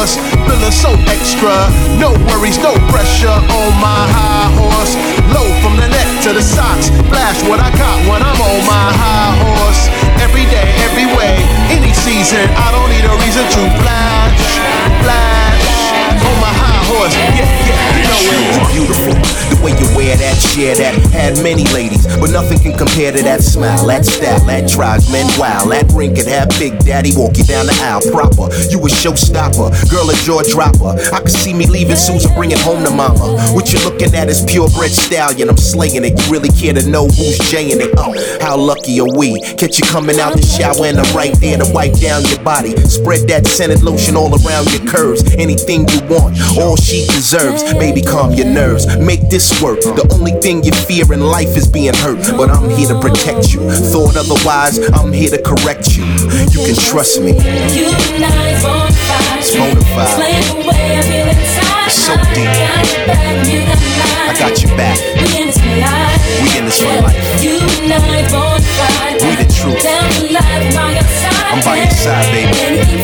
horse. 0.05 0.17
Feeling 0.45 0.71
so 0.71 0.91
extra, 1.09 1.53
no 1.97 2.13
worries, 2.29 2.57
no 2.59 2.73
pressure 2.89 3.27
on 3.27 3.71
my 3.81 4.01
high 4.13 4.49
horse. 4.53 4.93
Low 5.33 5.47
from 5.61 5.77
the 5.77 5.87
neck 5.87 6.07
to 6.23 6.33
the 6.33 6.41
socks. 6.41 6.89
Flash 7.09 7.41
what 7.49 7.59
I 7.59 7.71
got 7.77 7.97
when 8.09 8.21
I'm 8.21 8.39
on 8.39 8.61
my 8.65 8.87
high 8.93 9.33
horse. 9.41 9.89
Every 10.21 10.45
day, 10.45 10.67
every 10.85 11.07
way, 11.17 11.41
any 11.69 11.93
season. 11.93 12.45
I 12.53 12.71
don't 12.71 12.89
need 12.89 13.05
a 13.05 13.15
reason 13.25 13.45
to 13.45 13.61
flash, 13.81 14.41
flash. 15.03 15.54
Horse, 16.85 17.15
yeah, 17.15 17.33
yeah, 17.65 17.97
you 17.97 18.03
know 18.05 18.21
it. 18.29 18.45
You're 18.55 18.85
beautiful. 18.85 19.13
The 19.45 19.57
way 19.61 19.73
you 19.77 19.85
wear 19.93 20.17
that, 20.17 20.37
share 20.37 20.73
that, 20.75 20.97
had 21.13 21.37
many 21.41 21.65
ladies, 21.69 22.05
but 22.17 22.29
nothing 22.33 22.57
can 22.57 22.77
compare 22.77 23.11
to 23.11 23.21
that 23.21 23.41
smile, 23.41 23.85
that 23.87 24.05
style, 24.05 24.41
that 24.45 24.69
drives 24.69 25.11
men 25.11 25.25
wild. 25.37 25.69
That 25.71 25.89
ring 25.93 26.15
could 26.15 26.25
have 26.25 26.49
Big 26.57 26.77
Daddy 26.81 27.13
walk 27.15 27.37
you 27.37 27.45
down 27.45 27.65
the 27.65 27.77
aisle 27.81 28.01
proper. 28.09 28.49
You 28.69 28.81
a 28.81 28.89
showstopper, 28.89 29.69
girl 29.89 30.09
a 30.09 30.15
jaw 30.25 30.41
dropper. 30.45 30.97
I 31.13 31.21
can 31.21 31.29
see 31.33 31.53
me 31.53 31.65
leaving 31.65 31.95
Susan, 31.95 32.33
bringing 32.33 32.57
home 32.57 32.83
to 32.85 32.89
mama. 32.89 33.37
What 33.53 33.73
you 33.73 33.77
looking 33.85 34.13
at 34.13 34.29
is 34.29 34.41
purebred 34.45 34.93
stallion. 34.93 35.49
I'm 35.49 35.57
slaying 35.57 36.05
it. 36.05 36.17
You 36.17 36.25
really 36.33 36.49
care 36.49 36.73
to 36.73 36.85
know 36.89 37.05
who's 37.05 37.37
jaying 37.49 37.81
it? 37.81 37.93
Oh, 37.97 38.13
how 38.41 38.57
lucky 38.57 38.97
are 39.01 39.13
we? 39.13 39.41
Catch 39.57 39.77
you 39.77 39.85
coming 39.89 40.17
out 40.19 40.33
the 40.33 40.41
shower 40.41 40.85
and 40.85 40.97
I'm 40.97 41.09
right 41.15 41.33
there 41.41 41.57
to 41.57 41.67
wipe 41.69 41.97
down 42.01 42.25
your 42.25 42.41
body. 42.41 42.73
Spread 42.89 43.29
that 43.29 43.45
scented 43.45 43.81
lotion 43.83 44.17
all 44.17 44.33
around 44.33 44.73
your 44.73 44.85
curves. 44.89 45.21
Anything 45.37 45.85
you 45.89 46.01
want, 46.09 46.33
all 46.57 46.74
she 46.75 47.05
deserves. 47.07 47.63
Baby, 47.75 48.01
calm 48.01 48.33
your 48.33 48.47
nerves. 48.47 48.85
Make 48.97 49.29
this 49.29 49.61
work. 49.61 49.81
The 49.81 50.07
only 50.13 50.33
thing 50.41 50.63
you 50.63 50.71
fear 50.71 51.11
in 51.13 51.21
life 51.21 51.55
is 51.57 51.67
being 51.67 51.93
hurt, 51.93 52.19
but 52.37 52.49
I'm 52.49 52.69
here 52.69 52.87
to 52.89 52.99
protect 52.99 53.53
you. 53.53 53.61
Thought 53.69 54.17
otherwise, 54.17 54.79
I'm 54.91 55.11
here 55.11 55.29
to 55.29 55.41
correct 55.41 55.97
you. 55.97 56.05
You 56.51 56.59
can 56.65 56.75
trust 56.75 57.21
me. 57.21 57.31
You 57.75 57.89
and 58.15 58.25
I 58.25 58.55
on. 58.63 58.91
It's 59.37 59.53
bona 59.53 59.81
fide. 59.93 60.09
Explain 60.09 60.41
the 60.49 60.67
way 60.67 60.97
I 60.97 61.01
feel 61.05 61.27
inside. 61.29 61.85
It's 61.85 62.01
so 62.01 62.13
deep. 62.33 62.49
I 62.49 62.73
got 62.73 62.97
your 62.97 63.05
back, 63.05 63.45
you 63.45 63.59
got 63.61 63.77
mine. 63.77 64.25
I 64.25 64.33
got 64.39 64.55
your 64.63 64.73
back. 64.75 64.97
We 65.15 65.27
in 65.37 65.45
this 65.47 65.59
for 65.61 65.75
life. 65.77 66.21
We 66.41 66.47
in 66.57 66.65
this 66.65 66.79
for 66.81 66.89
life. 67.05 67.43
You 67.43 67.55
and 67.61 67.93
I 67.93 68.25
on 68.33 68.61
fire. 68.61 69.13
We 69.21 69.35
the 69.37 69.47
truth. 69.53 69.83
Down 69.83 70.09
the 70.17 70.33
life 70.33 70.65
by 70.73 70.91
your 70.97 71.03
side. 71.03 71.45
I'm 71.53 71.61
by 71.63 71.75
your 71.77 71.93
side, 71.93 72.25
baby. 72.33 72.94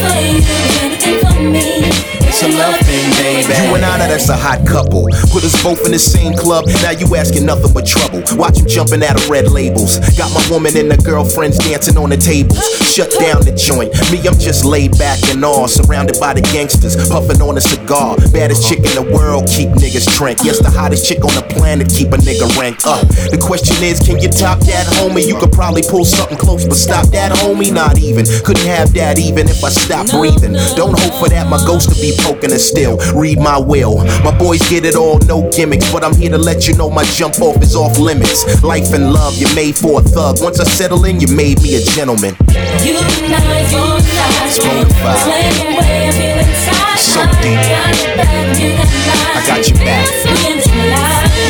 You 3.21 3.75
and 3.77 3.85
I, 3.85 3.97
now 4.01 4.07
that's 4.07 4.29
a 4.29 4.35
hot 4.35 4.65
couple. 4.65 5.05
Put 5.29 5.45
us 5.45 5.53
both 5.61 5.85
in 5.85 5.91
the 5.91 5.99
same 5.99 6.33
club. 6.33 6.65
Now 6.81 6.91
you 6.91 7.05
asking 7.15 7.45
nothing 7.45 7.71
but 7.73 7.85
trouble. 7.85 8.23
Watch 8.33 8.57
him 8.57 8.65
jumping 8.65 9.03
out 9.03 9.15
of 9.15 9.29
red 9.29 9.51
labels. 9.51 10.01
Got 10.17 10.33
my 10.33 10.41
woman 10.49 10.75
and 10.75 10.89
the 10.89 10.97
girlfriends 10.97 11.57
dancing 11.59 11.97
on 11.97 12.09
the 12.09 12.17
tables. 12.17 12.57
Shut 12.89 13.13
down 13.21 13.45
the 13.45 13.53
joint. 13.53 13.93
Me, 14.09 14.17
I'm 14.25 14.37
just 14.41 14.65
laid 14.65 14.97
back 14.97 15.21
and 15.29 15.45
all. 15.45 15.67
Surrounded 15.67 16.17
by 16.19 16.33
the 16.33 16.41
gangsters. 16.41 16.97
Puffing 17.09 17.41
on 17.41 17.57
a 17.57 17.61
cigar. 17.61 18.17
Baddest 18.33 18.67
chick 18.67 18.81
in 18.81 18.93
the 18.97 19.05
world. 19.05 19.45
Keep 19.45 19.77
niggas 19.77 20.09
trank. 20.17 20.41
Yes, 20.43 20.57
the 20.57 20.71
hottest 20.71 21.05
chick 21.05 21.21
on 21.21 21.33
the 21.37 21.45
planet. 21.53 21.93
Keep 21.93 22.13
a 22.13 22.17
nigga 22.17 22.49
rank 22.57 22.81
up. 22.89 23.05
The 23.29 23.37
question 23.37 23.77
is, 23.85 24.01
can 24.01 24.17
you 24.17 24.29
top 24.33 24.59
that, 24.65 24.89
homie? 24.97 25.27
You 25.27 25.37
could 25.37 25.51
probably 25.53 25.83
pull 25.85 26.05
something 26.05 26.37
close, 26.37 26.65
but 26.65 26.75
stop 26.75 27.05
that, 27.13 27.31
homie. 27.37 27.71
Not 27.71 28.01
even. 28.01 28.25
Couldn't 28.41 28.65
have 28.65 28.93
that 28.97 29.19
even 29.19 29.47
if 29.47 29.63
I 29.63 29.69
stopped 29.69 30.11
breathing. 30.11 30.57
Don't 30.73 30.97
hope 30.97 31.21
for 31.21 31.29
that. 31.29 31.45
My 31.45 31.61
ghost 31.69 31.93
to 31.93 31.95
be 32.01 32.17
poking 32.25 32.51
us 32.51 32.65
still. 32.65 32.97
Read 33.13 33.39
my 33.39 33.57
will. 33.57 34.03
My 34.23 34.35
boys 34.37 34.61
get 34.69 34.85
it 34.85 34.95
all, 34.95 35.19
no 35.27 35.49
gimmicks. 35.51 35.91
But 35.91 36.03
I'm 36.03 36.15
here 36.15 36.29
to 36.31 36.37
let 36.37 36.67
you 36.67 36.75
know 36.75 36.89
my 36.89 37.03
jump 37.03 37.41
off 37.41 37.61
is 37.61 37.75
off 37.75 37.99
limits. 37.99 38.63
Life 38.63 38.93
and 38.93 39.13
love, 39.13 39.37
you're 39.37 39.53
made 39.53 39.75
for 39.75 39.99
a 39.99 40.03
thug. 40.03 40.41
Once 40.41 40.59
I 40.59 40.63
settle 40.63 41.05
in, 41.05 41.19
you 41.19 41.27
made 41.27 41.61
me 41.61 41.75
a 41.75 41.81
gentleman. 41.81 42.35
You 42.83 42.97
and 42.97 43.33
I 43.33 43.61
on 43.75 44.01
fire. 44.01 44.47
It's 44.47 44.59
bona 44.59 44.85
fide. 45.01 45.15
Explain 45.15 45.51
the 45.59 45.65
way 45.77 46.07
I 46.07 46.11
feel 46.11 46.39
inside. 46.39 46.99
So 46.99 47.21
deep. 47.41 47.57
I 47.57 47.67
got 47.67 47.97
your 48.01 48.15
back, 48.15 48.59
you 48.59 48.69
got 48.77 48.87
mine. 48.87 49.35
I 49.35 49.47
got 49.47 49.61
your 49.67 49.77
back. 49.83 50.07
We 50.25 50.37
in 50.47 50.57
this 50.57 50.69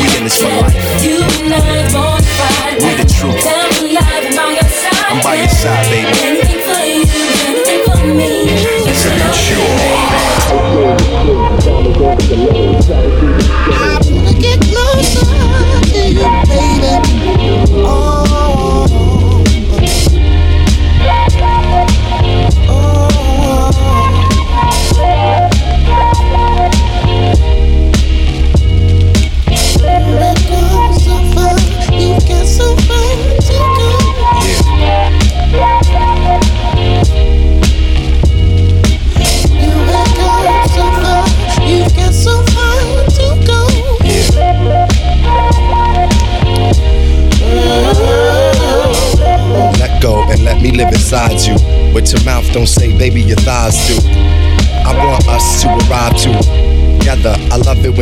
We 0.02 0.06
in 0.18 0.24
this 0.24 0.36
for 0.40 0.48
life. 0.48 1.04
You 1.04 1.22
and 1.22 1.54
I 1.54 1.92
born 1.92 2.20
to 2.20 2.32
fight. 2.36 2.82
We 2.82 2.90
the 2.98 3.06
truth. 3.06 3.44
Down 3.44 3.70
alive 3.80 4.24
and 4.26 4.36
by 4.36 4.50
your 4.50 4.68
side. 4.68 5.06
I'm 5.08 5.22
by 5.22 5.34
your 5.36 5.48
side, 5.48 5.86
baby. 5.90 6.10
Anything 6.26 6.60
for 6.66 6.80
you, 6.84 7.04
anything 7.46 7.82
for 7.86 8.06
me. 8.14 8.71
It's 13.84 14.01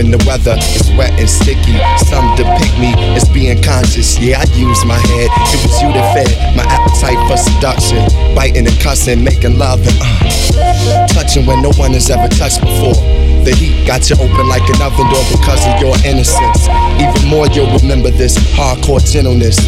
when 0.01 0.11
the 0.11 0.25
weather 0.25 0.57
is 0.73 0.89
wet 0.97 1.13
and 1.21 1.29
sticky. 1.29 1.77
Some 2.09 2.25
depict 2.33 2.73
me 2.81 2.97
as 3.13 3.29
being 3.29 3.61
conscious. 3.61 4.17
Yeah, 4.17 4.41
I 4.41 4.49
use 4.57 4.81
my 4.89 4.97
head. 4.97 5.29
It 5.53 5.61
was 5.61 5.77
you 5.85 5.93
that 5.93 6.17
fed 6.17 6.57
my 6.57 6.65
appetite 6.65 7.21
for 7.29 7.37
seduction. 7.37 8.01
Biting 8.33 8.65
and 8.65 8.81
cussing, 8.81 9.21
making 9.23 9.61
love 9.61 9.85
and 9.85 9.97
uh, 10.01 11.07
touching 11.13 11.45
when 11.45 11.61
no 11.61 11.69
one 11.77 11.93
has 11.93 12.09
ever 12.09 12.33
touched 12.33 12.65
before. 12.65 12.97
The 13.45 13.53
heat 13.53 13.85
got 13.85 14.09
you 14.09 14.17
open 14.17 14.49
like 14.49 14.65
an 14.73 14.81
oven 14.81 15.05
door 15.13 15.25
because 15.37 15.61
of 15.69 15.77
your 15.85 15.97
innocence. 16.09 16.65
Even 16.97 17.21
more, 17.29 17.45
you'll 17.53 17.69
remember 17.85 18.09
this 18.09 18.41
hardcore 18.57 19.05
gentleness. 19.05 19.61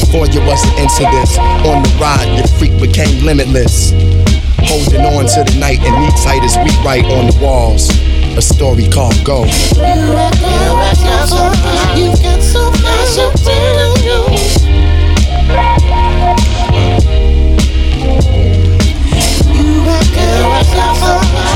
Before 0.00 0.24
you 0.32 0.40
wasn't 0.48 0.80
into 0.80 1.04
this, 1.12 1.36
on 1.68 1.84
the 1.84 1.92
ride, 2.00 2.32
your 2.32 2.48
freak 2.56 2.72
became 2.80 3.20
limitless. 3.20 3.92
Holding 4.64 5.04
on 5.04 5.28
to 5.28 5.44
the 5.44 5.56
night 5.60 5.84
and 5.84 5.92
me 6.00 6.08
tight 6.24 6.40
as 6.40 6.56
we 6.64 6.72
write 6.80 7.04
on 7.04 7.28
the 7.28 7.36
walls. 7.36 7.92
A 8.36 8.42
story 8.42 8.88
called 8.88 9.24
Go. 9.24 9.44
You 9.44 9.46
go 9.46 9.94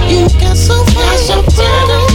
you 0.09 0.29
got 0.39 0.57
so 0.57 0.85
so 1.27 2.08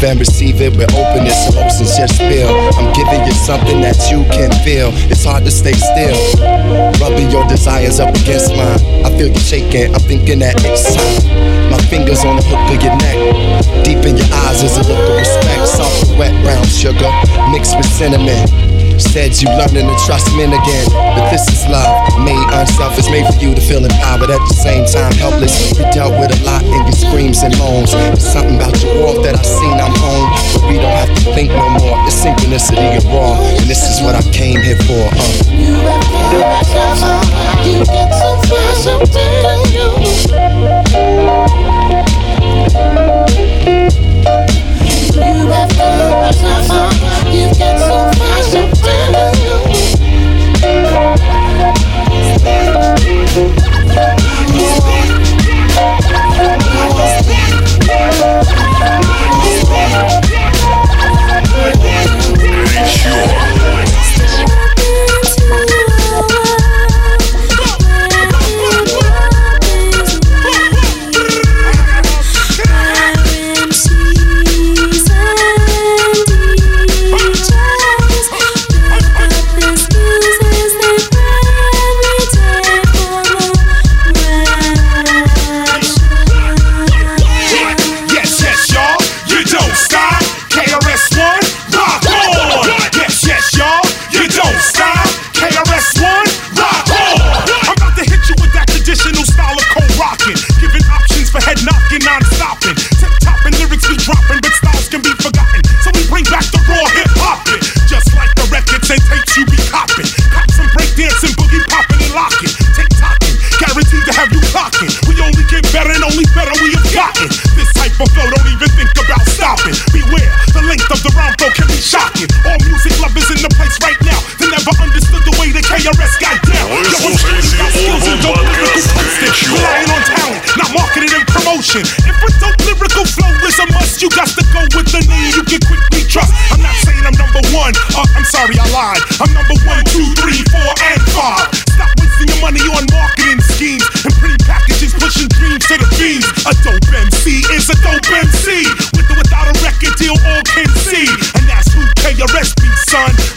give 0.00 0.10
and 0.10 0.18
receive 0.18 0.60
it 0.60 0.76
with 0.76 0.92
openness, 0.94 1.52
emotions 1.52 1.96
just 1.96 2.14
spill. 2.14 2.48
I'm 2.76 2.92
giving 2.94 3.24
you 3.26 3.32
something 3.32 3.80
that 3.80 4.10
you 4.10 4.24
can 4.32 4.50
feel. 4.64 4.90
It's 5.10 5.24
hard 5.24 5.44
to 5.44 5.50
stay 5.50 5.72
still. 5.72 6.16
Rubbing 7.00 7.30
your 7.30 7.46
desires 7.48 8.00
up 8.00 8.14
against 8.14 8.50
mine. 8.56 8.80
I 9.04 9.10
feel 9.16 9.28
you 9.28 9.40
shaking, 9.40 9.94
I'm 9.94 10.00
thinking 10.00 10.38
that 10.40 10.56
it's 10.64 10.94
time. 10.94 11.70
My 11.70 11.78
fingers 11.88 12.24
on 12.24 12.36
the 12.36 12.42
hook 12.42 12.64
of 12.72 12.82
your 12.82 12.96
neck. 12.96 13.84
Deep 13.84 14.04
in 14.06 14.16
your 14.16 14.30
eyes 14.48 14.62
is 14.62 14.76
a 14.76 14.84
look 14.88 15.00
of 15.00 15.16
respect. 15.16 15.68
Soft, 15.68 16.18
wet, 16.18 16.32
brown 16.42 16.64
sugar 16.66 17.10
mixed 17.52 17.76
with 17.76 17.86
cinnamon. 17.86 18.89
Said 19.00 19.32
you 19.42 19.48
learning 19.56 19.88
to 19.88 19.96
trust 20.06 20.30
men 20.36 20.52
again, 20.52 20.86
but 20.92 21.30
this 21.30 21.42
is 21.48 21.66
love. 21.66 21.90
Made 22.22 22.46
unselfish, 22.52 23.10
made 23.10 23.26
for 23.26 23.34
you 23.42 23.54
to 23.54 23.60
feel 23.60 23.82
empowered 23.84 24.30
at 24.30 24.38
the 24.46 24.54
same 24.54 24.84
time 24.84 25.10
helpless. 25.18 25.72
You 25.76 25.84
dealt 25.90 26.14
with 26.20 26.30
a 26.30 26.38
lot 26.44 26.62
in 26.62 26.84
your 26.86 26.92
screams 26.92 27.42
and 27.42 27.56
moans. 27.58 27.90
It's 28.14 28.30
something 28.30 28.56
about 28.56 28.76
your 28.82 29.02
walk 29.02 29.24
that 29.24 29.34
I 29.34 29.42
seen 29.42 29.80
I'm 29.80 29.90
home, 29.98 30.30
but 30.54 30.62
we 30.70 30.76
don't 30.78 30.94
have 30.94 31.10
to 31.10 31.34
think 31.34 31.50
no 31.50 31.66
more. 31.80 31.98
It's 32.06 32.22
synchronicity 32.22 33.00
and 33.00 33.04
raw, 33.10 33.34
and 33.34 33.66
this 33.66 33.82
is 33.88 34.00
what 34.04 34.14
I 34.14 34.22
came 34.30 34.60
here 34.62 34.78
for. 34.86 35.08
Uh. 35.10 35.50
You 35.50 35.74
let 35.82 36.04
go 36.06 36.62
so 36.62 36.84
far, 37.00 37.24
you 37.66 37.82
got 37.82 38.14
so 38.14 38.38
go. 38.46 39.50
You 39.74 40.20
far, 46.68 46.90
you 47.32 47.50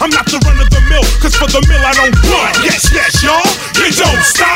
I'm 0.02 0.10
not 0.10 0.26
the 0.26 0.40
run 0.46 0.60
of 0.60 0.70
the 0.70 0.82
mill, 0.90 1.04
cause 1.22 1.36
for 1.36 1.48
the 1.48 1.62
mill 1.68 1.84
I 1.84 1.94
don't 1.94 2.16
run. 2.30 2.54
Yes, 2.64 2.92
yes, 2.94 3.24
y'all, 3.24 3.44
you 3.78 3.92
don't 3.92 4.24
stop. 4.24 4.53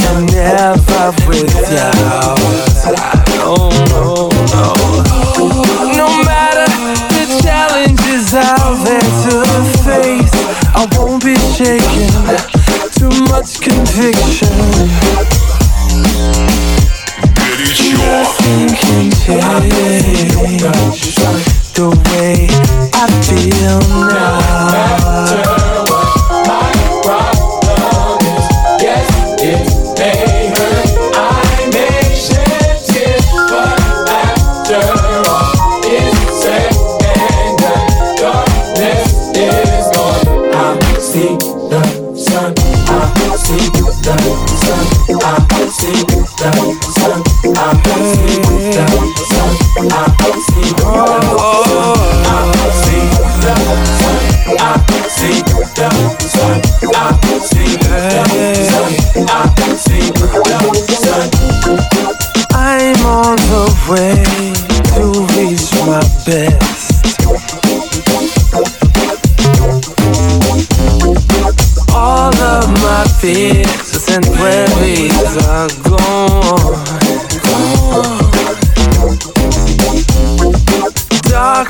I'm 0.08 0.26
never 0.28 1.12
without. 1.28 3.15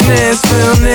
Will 0.07 0.81
never 0.81 0.94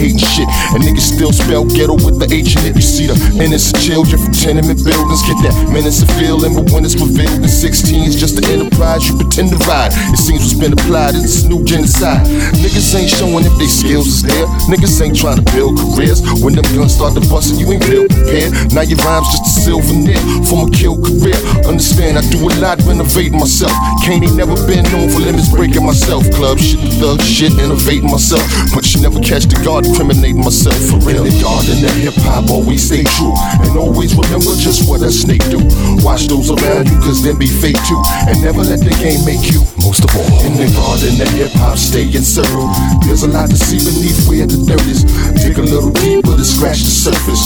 hating 0.00 0.18
shit. 0.18 0.48
And 0.72 0.82
niggas 0.82 1.12
still 1.12 1.32
spell 1.32 1.64
ghetto 1.64 1.94
with 1.94 2.18
the 2.18 2.28
H 2.32 2.56
in 2.56 2.76
it. 2.76 2.89
See 3.00 3.06
the 3.08 3.16
innocent 3.40 3.80
children 3.80 4.20
from 4.20 4.32
tenement 4.36 4.84
buildings 4.84 5.24
get 5.24 5.40
that 5.40 5.56
menacing 5.72 6.12
feeling, 6.20 6.52
but 6.52 6.68
when 6.68 6.84
it's 6.84 7.00
revealed 7.00 7.40
in 7.40 7.48
16 7.48 8.04
is 8.04 8.12
just 8.12 8.36
the 8.36 8.44
enterprise 8.52 9.08
you 9.08 9.16
pretend 9.16 9.48
to 9.48 9.58
ride. 9.64 9.88
It 10.12 10.20
seems 10.20 10.44
what's 10.44 10.60
been 10.60 10.76
applied 10.76 11.16
is 11.16 11.24
this 11.24 11.40
new 11.48 11.64
genocide. 11.64 12.28
Niggas 12.60 12.92
ain't 12.92 13.08
showing 13.08 13.48
if 13.48 13.56
they 13.56 13.72
skills 13.72 14.04
is 14.04 14.20
there. 14.20 14.44
Niggas 14.68 15.00
ain't 15.00 15.16
trying 15.16 15.40
to 15.40 15.46
build 15.56 15.80
careers. 15.80 16.20
When 16.44 16.52
them 16.52 16.68
guns 16.76 16.92
start 16.92 17.16
to 17.16 17.24
bustin', 17.24 17.56
you 17.56 17.72
ain't 17.72 17.88
built 17.88 18.12
prepared. 18.12 18.52
Now 18.76 18.84
your 18.84 19.00
rhymes 19.00 19.32
just 19.32 19.48
a 19.48 19.52
silver 19.64 19.80
souvenir 19.80 20.20
from 20.44 20.66
a 20.66 20.70
kill 20.70 21.00
career. 21.00 21.40
Understand, 21.64 22.20
I 22.20 22.22
do 22.28 22.44
a 22.44 22.52
lot 22.60 22.84
renovating 22.84 23.40
myself. 23.40 23.72
Can't 24.04 24.20
ain't 24.20 24.36
never 24.36 24.60
been 24.68 24.84
known 24.92 25.08
for 25.08 25.24
limits 25.24 25.48
breaking 25.48 25.88
myself. 25.88 26.28
Club 26.36 26.60
shit, 26.60 26.80
thug 27.00 27.20
shit, 27.24 27.56
innovating 27.56 28.12
myself. 28.12 28.44
But 28.76 28.84
you 28.92 29.00
never 29.00 29.20
catch 29.24 29.48
the 29.48 29.56
guard 29.64 29.88
incriminating 29.88 30.44
myself 30.44 30.76
for 30.76 31.00
real. 31.08 31.24
The 31.24 31.32
guard 31.40 31.64
in 31.72 31.80
that 31.80 31.96
hip 31.96 32.14
hop 32.28 32.50
always 32.52 32.89
stay 32.90 33.06
true. 33.14 33.34
And 33.62 33.78
always 33.78 34.10
remember 34.18 34.50
just 34.58 34.90
what 34.90 35.02
a 35.02 35.10
snake 35.14 35.46
do. 35.46 35.62
Watch 36.02 36.26
those 36.26 36.50
around 36.50 36.90
you, 36.90 36.98
cause 36.98 37.22
them 37.22 37.38
be 37.38 37.46
fake 37.46 37.78
too. 37.86 38.02
And 38.26 38.42
never 38.42 38.66
let 38.66 38.82
the 38.82 38.90
game 38.98 39.22
make 39.22 39.46
you. 39.46 39.62
Most 39.78 40.02
of 40.02 40.10
all, 40.18 40.34
in 40.42 40.58
the 40.58 40.66
in 41.06 41.14
that 41.22 41.30
hip 41.38 41.52
hop 41.54 41.78
stay 41.78 42.10
in 42.10 42.24
circle. 42.26 42.66
There's 43.06 43.22
a 43.22 43.28
lot 43.30 43.48
to 43.48 43.56
see 43.56 43.78
beneath 43.78 44.26
where 44.26 44.46
the 44.46 44.58
dirt 44.66 44.82
is. 44.90 45.06
Dig 45.38 45.58
a 45.58 45.62
little 45.62 45.94
deeper 46.02 46.34
to 46.34 46.44
scratch 46.44 46.82
the 46.82 46.90
surface. 46.90 47.44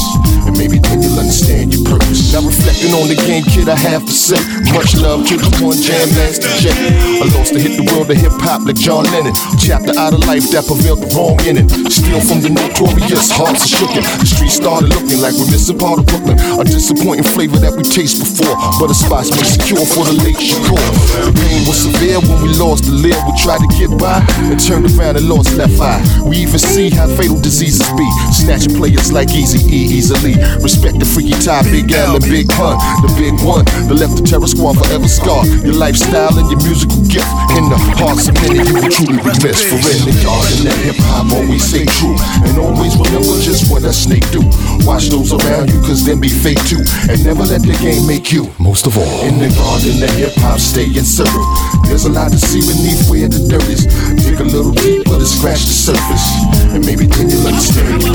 And 0.48 0.56
maybe 0.56 0.78
then 0.78 1.02
you'll 1.02 1.18
understand 1.20 1.74
your. 1.74 1.93
Now 2.34 2.42
reflecting 2.42 2.90
on 2.98 3.06
the 3.06 3.14
game, 3.14 3.46
kid, 3.46 3.70
I 3.70 3.78
have 3.78 4.02
to 4.02 4.10
say. 4.10 4.42
Much 4.74 4.98
love 4.98 5.22
to 5.30 5.38
the 5.38 5.46
one 5.62 5.78
Jam 5.78 6.02
Master 6.18 6.50
Jay. 6.58 6.74
I 7.22 7.30
lost 7.30 7.54
to 7.54 7.62
hit 7.62 7.78
the 7.78 7.86
world 7.94 8.10
of 8.10 8.18
hip 8.18 8.34
hop 8.42 8.66
like 8.66 8.74
John 8.74 9.06
Lennon. 9.14 9.30
Chapter 9.62 9.94
out 9.94 10.18
of 10.18 10.26
life 10.26 10.50
that 10.50 10.66
prevailed 10.66 11.06
the 11.06 11.14
wrong 11.14 11.38
ending. 11.46 11.70
Steal 11.86 12.18
from 12.18 12.42
the 12.42 12.50
notorious, 12.50 13.30
hearts 13.30 13.62
are 13.62 13.70
shooken. 13.78 14.02
The 14.18 14.26
streets 14.26 14.58
started 14.58 14.90
looking 14.90 15.22
like 15.22 15.38
we're 15.38 15.46
missing 15.46 15.78
part 15.78 16.02
of 16.02 16.10
Brooklyn. 16.10 16.34
A 16.58 16.66
disappointing 16.66 17.22
flavor 17.22 17.62
that 17.62 17.78
we 17.78 17.86
taste 17.86 18.18
before, 18.18 18.58
but 18.82 18.90
a 18.90 18.96
spot's 18.98 19.30
been 19.30 19.46
secure 19.46 19.86
for 19.86 20.02
the 20.02 20.18
late 20.26 20.34
Shakur. 20.34 20.82
The 21.22 21.38
pain 21.38 21.62
was 21.70 21.86
severe 21.86 22.18
when 22.18 22.42
we 22.42 22.50
lost 22.58 22.90
the 22.90 22.98
lid. 22.98 23.14
We 23.30 23.32
tried 23.38 23.62
to 23.62 23.70
get 23.78 23.94
by 23.94 24.18
and 24.50 24.58
turned 24.58 24.90
around 24.90 25.22
and 25.22 25.30
lost 25.30 25.54
left 25.54 25.78
eye. 25.78 26.02
We 26.26 26.42
even 26.42 26.58
see 26.58 26.90
how 26.90 27.06
fatal 27.14 27.38
diseases 27.38 27.86
be. 27.94 28.10
Snatching 28.34 28.74
players 28.74 29.14
like 29.14 29.30
Easy 29.30 29.62
E 29.70 30.02
easily. 30.02 30.34
Respect 30.58 30.98
the 30.98 31.06
Freaky 31.06 31.38
Tah, 31.38 31.62
Big 31.70 31.94
L 31.94 32.23
and 32.24 32.32
Big 32.32 32.48
Pun, 32.48 32.76
the 33.04 33.10
big 33.20 33.36
one. 33.44 33.64
The 33.88 33.94
left 33.94 34.16
the 34.16 34.24
terror 34.24 34.48
squad 34.48 34.80
forever 34.80 35.08
scarred. 35.08 35.46
Your 35.64 35.76
lifestyle 35.76 36.32
and 36.36 36.48
your 36.48 36.60
musical 36.64 37.00
gift 37.04 37.28
in 37.56 37.68
the 37.68 37.78
hearts 38.00 38.28
of 38.28 38.34
many 38.40 38.64
you 38.64 38.74
will 38.80 38.88
truly 38.88 39.20
be 39.20 39.32
missed. 39.44 39.68
For 39.68 39.76
in 39.76 40.00
the 40.08 40.14
garden 40.24 40.64
that 40.64 40.78
hip 40.84 40.96
hop 41.04 41.28
always 41.32 41.64
stay 41.64 41.84
true 42.00 42.16
and 42.44 42.56
always 42.56 42.96
remember 42.96 43.36
just 43.44 43.70
what 43.70 43.84
a 43.84 43.92
snake 43.92 44.24
do. 44.32 44.40
Watch 44.88 45.12
those 45.12 45.32
around 45.32 45.70
you, 45.70 45.80
cause 45.84 46.04
them 46.04 46.20
be 46.20 46.32
fake 46.32 46.60
too. 46.64 46.80
And 47.08 47.20
never 47.24 47.44
let 47.44 47.62
the 47.62 47.76
game 47.80 48.06
make 48.08 48.32
you. 48.32 48.48
Most 48.58 48.86
of 48.88 48.96
all, 48.96 49.20
in 49.24 49.38
the 49.38 49.52
garden 49.54 50.00
that 50.00 50.12
hip 50.16 50.34
hop 50.40 50.58
stay 50.58 50.88
in 50.88 51.04
circle. 51.04 51.44
There's 51.84 52.08
a 52.08 52.12
lot 52.12 52.32
to 52.32 52.40
see 52.40 52.64
beneath 52.64 53.04
where 53.08 53.28
the 53.28 53.40
dirt 53.44 53.68
is. 53.68 53.84
Dig 54.24 54.40
a 54.40 54.44
little 54.44 54.72
deeper 54.72 55.18
to 55.20 55.26
scratch 55.26 55.64
the 55.68 55.76
surface. 55.76 56.24
And 56.72 56.84
maybe 56.84 57.06
then 57.06 57.28
you'll 57.28 57.46
understand 57.46 58.00
the 58.00 58.14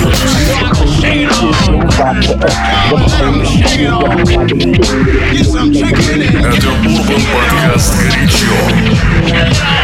Это 3.99 3.99
Урбан 6.71 7.23
Подкаст 7.33 7.93
«Горячо». 7.99 8.55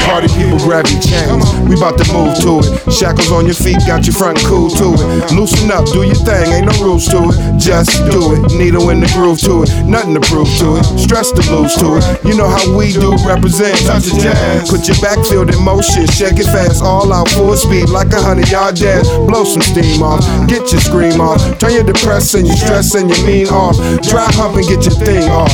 Party 0.07 0.29
people 0.29 0.59
grab 0.59 0.87
your 0.89 1.01
chains. 1.01 1.45
We 1.69 1.75
about 1.77 1.99
to 1.99 2.13
move 2.13 2.35
to 2.43 2.61
it. 2.61 2.93
Shackles 2.93 3.31
on 3.31 3.47
your 3.47 3.55
feet, 3.55 3.79
got 3.87 4.07
you 4.07 4.13
front 4.13 4.39
cool 4.45 4.71
to 4.71 4.95
it. 4.95 5.33
Loosen 5.33 5.71
up, 5.71 5.87
do 5.93 6.03
your 6.03 6.15
thing, 6.15 6.51
ain't 6.51 6.67
no 6.67 6.73
rules 6.83 7.07
to 7.09 7.31
it. 7.31 7.59
Just 7.59 7.91
do 8.11 8.35
it. 8.35 8.53
Needle 8.59 8.91
in 8.91 9.01
the 9.01 9.07
groove 9.15 9.41
to 9.43 9.63
it. 9.63 9.71
Nothing 9.87 10.15
to 10.15 10.21
prove 10.21 10.49
to 10.59 10.77
it. 10.79 10.85
Stress 10.99 11.31
to 11.33 11.43
lose 11.55 11.75
to 11.77 11.99
it. 11.99 12.05
You 12.25 12.37
know 12.37 12.49
how 12.49 12.77
we 12.77 12.93
do 12.93 13.15
represent. 13.27 13.79
Touch 13.87 14.05
the 14.11 14.19
jazz. 14.19 14.69
Put 14.69 14.89
your 14.89 14.99
backfield 14.99 15.55
in 15.55 15.63
motion. 15.63 16.07
Shake 16.07 16.39
it 16.39 16.47
fast, 16.51 16.83
all 16.83 17.13
out 17.13 17.29
full 17.31 17.57
speed 17.57 17.89
like 17.89 18.13
a 18.13 18.21
hundred 18.21 18.51
yard 18.51 18.77
dash. 18.77 19.07
Blow 19.31 19.45
some 19.45 19.63
steam 19.63 20.03
off. 20.03 20.25
Get 20.49 20.73
your 20.73 20.81
scream 20.81 21.21
off. 21.21 21.41
Turn 21.59 21.73
your 21.73 21.85
depressing, 21.85 22.47
your 22.47 22.57
stress 22.57 22.95
and 22.95 23.09
your 23.09 23.23
mean 23.27 23.49
off. 23.49 23.77
Dry 24.10 24.30
hump 24.38 24.56
and 24.56 24.68
get 24.68 24.86
your 24.86 24.94
thing 24.96 25.30
off. 25.30 25.52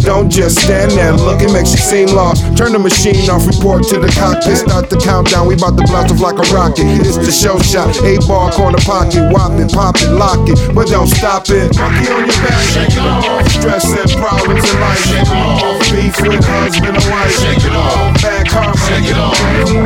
Don't 0.00 0.30
just 0.30 0.62
stand 0.62 0.92
there, 0.92 1.12
looking, 1.12 1.50
it 1.50 1.52
makes 1.52 1.72
you 1.72 1.82
seem 1.82 2.08
lost. 2.14 2.40
Turn 2.56 2.72
the 2.72 2.78
machine 2.78 3.28
off, 3.28 3.46
report 3.46 3.84
to 3.90 3.98
the 3.98 4.08
cockpit. 4.08 4.58
Start 4.58 4.88
the 4.88 4.96
countdown, 4.96 5.46
we 5.46 5.54
about 5.54 5.76
to 5.76 5.84
blast 5.84 6.14
off 6.14 6.20
like 6.20 6.38
a 6.38 6.46
rocket. 6.54 6.86
It's 7.04 7.18
the 7.18 7.32
show 7.32 7.58
shot, 7.58 7.92
eight 8.04 8.22
ball 8.26 8.50
corner 8.52 8.78
pocket, 8.86 9.28
whop 9.34 9.58
it, 9.58 9.72
pop 9.72 9.96
it, 10.00 10.08
lock 10.14 10.48
it, 10.48 10.56
but 10.74 10.88
don't 10.88 11.08
stop 11.10 11.50
it. 11.50 11.76
Monkey 11.76 12.08
on 12.08 12.24
your 12.24 12.40
back, 12.40 12.62
shake 12.72 12.94
it 12.94 13.04
off. 13.04 13.44
Stress 13.52 13.84
and 13.92 14.10
problems 14.16 14.64
in 14.64 14.80
life, 14.80 15.02
shake 15.04 15.28
it 15.28 15.34
off. 15.34 15.78
Beef 15.92 16.16
with 16.22 16.48
Take 18.88 19.10
it 19.10 19.16
off. 19.16 19.36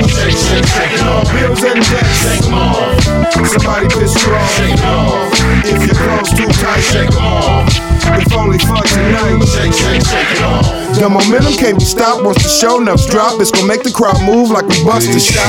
Shake, 0.06 0.38
shake, 0.38 0.66
shake 0.66 0.94
it 0.94 1.02
off. 1.02 1.26
Bills 1.32 1.62
and 1.64 1.82
debts. 1.82 2.22
Shake 2.22 2.42
them 2.42 2.54
off. 2.54 3.02
Somebody 3.46 3.88
piss 3.88 4.14
you 4.24 4.32
off. 4.32 4.50
Shake 4.56 4.78
it 4.78 4.84
off. 4.84 5.32
If 5.66 5.86
your 5.86 5.98
clothes 5.98 6.30
too 6.30 6.46
tight. 6.62 6.80
Shake 6.80 7.10
them 7.10 7.24
off. 7.24 7.68
If 8.18 8.32
only 8.34 8.58
for 8.58 8.82
tonight. 8.86 9.42
Shake, 9.46 9.72
shake, 9.72 10.04
shake 10.06 10.30
it 10.36 10.42
off 10.42 10.81
her, 11.00 11.08
Momentum 11.08 11.54
can't 11.54 11.78
be 11.78 11.84
stopped 11.84 12.24
once 12.24 12.42
the 12.42 12.48
show 12.48 12.78
nuts 12.78 13.06
drop. 13.06 13.40
It's 13.40 13.50
gonna 13.50 13.68
make 13.68 13.82
the 13.82 13.92
crowd 13.92 14.18
move 14.26 14.50
like 14.50 14.66
we 14.66 14.82
busted 14.84 15.20
shot. 15.20 15.48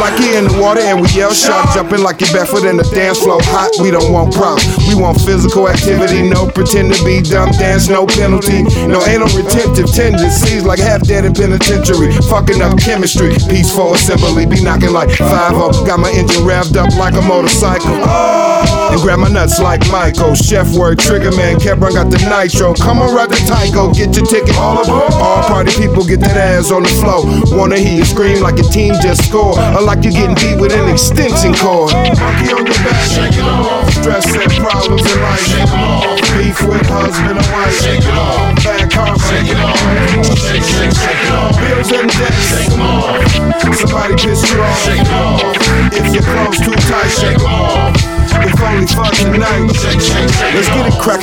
Like 0.00 0.18
you 0.18 0.36
in 0.36 0.50
the 0.50 0.56
water 0.60 0.80
and 0.80 1.00
we 1.00 1.08
yell 1.14 1.32
shot. 1.32 1.74
Jumping 1.74 2.02
like 2.02 2.20
you 2.20 2.26
barefoot 2.32 2.64
in 2.64 2.76
the 2.76 2.84
dance 2.90 3.18
floor. 3.22 3.40
Hot, 3.54 3.70
we 3.80 3.90
don't 3.90 4.12
want 4.12 4.34
props. 4.34 4.64
We 4.88 4.94
want 4.94 5.20
physical 5.20 5.68
activity. 5.68 6.28
No 6.28 6.50
pretend 6.50 6.92
to 6.94 6.98
be 7.04 7.22
dumb 7.22 7.50
dance, 7.56 7.88
no 7.88 8.06
penalty. 8.06 8.62
No, 8.86 9.00
ain't 9.06 9.22
no 9.22 9.28
retentive 9.32 9.88
tendencies 9.92 10.64
like 10.64 10.78
half 10.78 11.06
dead 11.06 11.24
in 11.24 11.34
penitentiary. 11.34 12.12
Fucking 12.28 12.60
up 12.60 12.78
chemistry. 12.78 13.34
Peaceful 13.48 13.94
assembly. 13.94 14.46
Be 14.46 14.62
knocking 14.62 14.92
like 14.92 15.10
5 15.10 15.54
up. 15.54 15.72
Got 15.86 16.00
my 16.00 16.10
engine 16.10 16.42
revved 16.42 16.76
up 16.76 16.92
like 16.98 17.14
a 17.14 17.22
motorcycle. 17.22 17.94
Oh. 18.02 18.81
And 18.92 19.00
grab 19.00 19.20
my 19.20 19.28
nuts 19.28 19.58
like 19.58 19.80
Michael. 19.90 20.34
Chef 20.34 20.68
word, 20.76 20.98
trigger 20.98 21.32
man. 21.32 21.56
Kebron 21.56 21.96
got 21.96 22.12
the 22.12 22.20
nitro. 22.28 22.74
Come 22.74 23.00
on, 23.00 23.08
the 23.08 23.40
Tyco. 23.48 23.88
Get 23.96 24.14
your 24.14 24.26
ticket. 24.26 24.54
All 24.60 24.76
aboard. 24.76 25.12
All 25.16 25.42
party 25.48 25.72
people 25.80 26.04
get 26.04 26.20
that 26.20 26.36
ass 26.36 26.70
on 26.70 26.82
the 26.82 26.92
floor. 27.00 27.24
Wanna 27.56 27.78
hear 27.78 27.96
you 27.96 28.04
scream 28.04 28.42
like 28.42 28.60
your 28.60 28.68
team 28.68 28.92
just 29.00 29.24
scored. 29.24 29.56
Or 29.56 29.80
like 29.80 30.04
you're 30.04 30.12
getting 30.12 30.36
beat 30.36 30.60
with 30.60 30.76
an 30.76 30.92
extension 30.92 31.56
cord. 31.56 31.96
Monkey 31.96 32.52
on 32.52 32.68
your 32.68 32.76
back. 32.84 33.00
Shake 33.08 33.32
it 33.32 33.48
off. 33.48 33.88
Stress 33.96 34.28
and 34.28 34.52
problems 34.60 35.08
in 35.08 35.18
life. 35.24 35.40
Shake 35.40 35.72
them 35.72 35.80
off. 35.80 36.20
Beef 36.36 36.60
with 36.68 36.84
husband 36.84 37.40
and 37.40 37.48
wife. 37.48 37.72
Shake 37.80 38.04
it 38.04 38.12
off. 38.12 38.60
Bad 38.60 38.92
karma. 38.92 39.21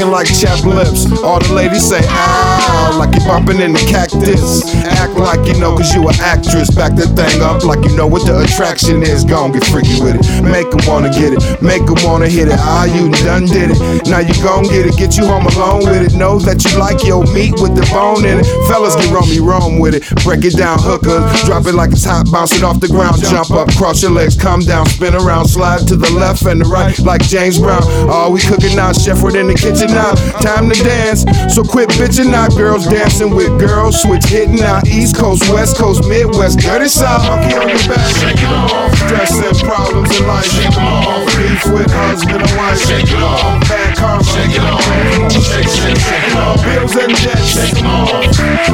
Like 0.10 0.28
chapped 0.28 0.66
lips. 0.66 1.06
All 1.22 1.40
the 1.40 1.54
ladies 1.54 1.88
say, 1.88 2.02
ow, 2.04 2.98
like 2.98 3.14
you 3.16 3.22
bumping 3.26 3.62
in 3.62 3.74
the 3.74 3.84
cactus. 3.86 4.66
Act 5.00 5.14
like 5.14 5.46
you 5.48 5.60
know, 5.60 5.78
cause 5.78 5.94
you 5.94 6.08
an 6.08 6.16
actress. 6.20 6.74
Back 6.74 6.96
that 6.98 7.14
thing 7.16 7.42
up 7.42 7.64
like 7.64 7.86
you 7.86 7.96
know 7.96 8.08
what 8.08 8.26
the 8.26 8.42
attraction 8.42 9.04
is. 9.04 9.24
Gon' 9.24 9.52
get 9.52 9.64
freaky 9.66 10.02
with 10.02 10.18
it. 10.18 10.26
Make 10.44 10.70
them 10.72 10.82
wanna 10.90 11.10
get 11.10 11.34
it. 11.34 11.42
Make 11.62 11.86
them 11.86 11.98
wanna 12.04 12.28
hit 12.28 12.48
it. 12.50 12.58
Ah, 12.58 12.86
you 12.86 13.12
done 13.24 13.46
did 13.46 13.72
it. 13.72 13.80
Now 14.10 14.20
you 14.20 14.34
gon' 14.42 14.64
get 14.66 14.86
it. 14.86 14.98
Get 14.98 15.18
you 15.18 15.26
home 15.26 15.46
alone 15.46 15.86
with 15.86 16.02
it. 16.02 16.18
Know 16.18 16.40
that 16.40 16.64
you 16.66 16.74
like 16.80 17.06
your 17.06 17.24
meat 17.34 17.54
with 17.62 17.76
the 17.76 17.86
bone 17.94 18.26
in 18.26 18.42
it. 18.42 18.48
Fellas 18.68 18.96
get 18.96 19.10
roamy 19.14 19.40
Rome 19.40 19.80
with 19.80 19.96
it. 19.96 20.04
Break 20.24 20.44
it 20.44 20.58
down, 20.58 20.80
hookers. 20.82 21.24
Drop 21.46 21.66
it 21.66 21.74
like 21.74 21.92
it's 21.92 22.06
hot. 22.06 22.26
Bounce 22.32 22.56
it 22.58 22.64
off 22.64 22.80
the 22.80 22.88
ground. 22.88 23.22
Jump 23.22 23.52
up, 23.52 23.70
cross 23.76 24.02
your 24.02 24.12
legs, 24.12 24.36
come 24.36 24.62
down, 24.62 24.86
spin 24.88 25.14
around, 25.14 25.48
slide 25.48 25.88
to 25.88 25.96
the 25.96 26.10
left 26.12 26.42
and 26.46 26.62
the 26.62 26.66
right 26.66 26.98
like 27.00 27.22
James 27.22 27.60
Brown. 27.60 27.82
Oh, 28.10 28.32
we 28.32 28.42
cooking 28.42 28.76
now, 28.76 28.92
chef 28.94 29.20
in 29.36 29.48
the 29.48 29.54
kitchen 29.54 29.92
now. 30.00 30.14
Time 30.40 30.70
to 30.70 30.78
dance, 30.84 31.26
so 31.54 31.64
quit 31.64 31.90
bitching 32.00 32.34
out. 32.34 32.56
Girls 32.56 32.88
dancing 32.88 33.36
with 33.36 33.60
girls, 33.60 34.02
switch 34.02 34.26
hitting 34.26 34.62
out. 34.62 34.88
East 34.88 35.16
Coast, 35.16 35.44
West 35.52 35.78
Coast, 35.78 36.08
Midwest, 36.08 36.60
dirty 36.60 36.88
South. 36.88 37.24
Monkey 37.28 37.56
on 37.56 37.68
your 37.68 37.84
back, 37.88 38.08
shake 38.16 38.40
it 38.40 38.54
off. 38.54 38.96
Stress 38.96 39.34
and 39.36 39.58
problems 39.68 40.10
in 40.18 40.28
life, 40.28 40.46
shake 40.46 40.74
them 40.74 40.88
off. 40.88 41.26
Beef 41.38 41.66
with 41.74 41.92
husband 41.92 42.42
and 42.42 42.58
wife, 42.58 42.80
shake 42.80 43.12
it 43.12 43.24
off. 43.24 43.79
Karma, 44.00 44.24
shake 44.24 44.56
it 44.56 44.64
off. 44.64 44.80
Shake, 45.28 45.68
shake, 45.68 46.00
shake 46.00 46.28
it 46.32 46.38
off. 46.40 46.64
Bills 46.64 46.96
and 46.96 47.12
debts, 47.20 47.52
shake 47.52 47.76
them 47.76 47.92
off. 47.92 48.24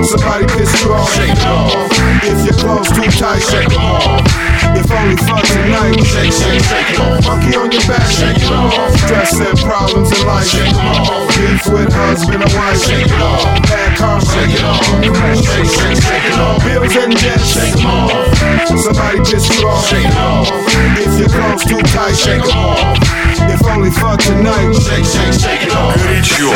Somebody 0.05 0.45
piss 0.53 0.69
you 0.85 0.93
off, 0.93 1.09
shake 1.17 1.33
it 1.33 1.45
off. 1.49 1.73
If 2.21 2.45
your 2.45 2.53
clothes 2.61 2.93
too 2.93 3.09
tight, 3.17 3.41
shake 3.41 3.73
them 3.73 3.81
off. 3.81 4.21
If 4.77 4.85
only 4.93 5.17
for 5.17 5.41
tonight, 5.41 5.97
shake, 6.05 6.29
shake, 6.29 6.61
shake 6.61 6.89
it 6.93 6.99
off. 7.01 7.25
Monkey 7.25 7.57
on 7.57 7.73
your 7.73 7.81
back, 7.89 8.05
shake 8.05 8.37
it 8.37 8.51
off. 8.53 8.69
Stress 9.01 9.33
and 9.41 9.57
problems 9.65 10.13
in 10.13 10.21
life, 10.29 10.45
shake 10.45 10.69
them 10.69 10.93
off. 10.93 11.09
Beef 11.33 11.65
with 11.73 11.89
husband 11.89 12.45
and 12.45 12.53
wife, 12.53 12.77
shake 12.85 13.09
it 13.09 13.21
off. 13.21 13.41
Bad 13.65 13.97
karma, 13.97 14.21
shake 14.21 14.53
it 14.53 14.61
off. 14.61 14.85
Shake, 15.41 15.65
shake, 15.65 15.97
shake 16.05 16.25
it 16.29 16.37
off. 16.37 16.61
Bills 16.61 16.95
and 17.01 17.13
debts, 17.17 17.49
shake 17.49 17.73
them 17.73 17.89
off. 17.89 18.13
Somebody 18.77 19.17
piss 19.25 19.49
you 19.49 19.65
off, 19.65 19.89
shake 19.89 20.05
it 20.05 20.17
off. 20.21 20.53
If 21.01 21.17
your 21.17 21.29
clothes 21.33 21.65
too 21.65 21.81
tight, 21.89 22.13
shake 22.13 22.45
them 22.45 22.57
off. 22.61 22.94
Only 23.75 23.91
for 23.91 24.15
tonight, 24.15 24.71
shake, 24.71 25.03
shake, 25.03 25.33
shake 25.33 25.63
it 25.63 25.75
off. 25.75 25.97
Горячо. 25.97 26.53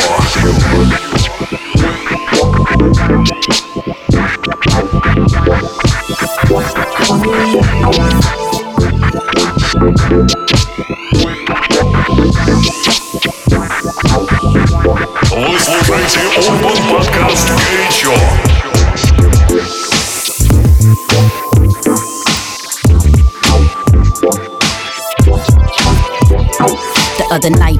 Вы 15.30 15.58
слушаете 15.60 16.20
Урбан 16.48 16.78
Подкаст 16.90 17.50
«Горячо». 17.50 18.49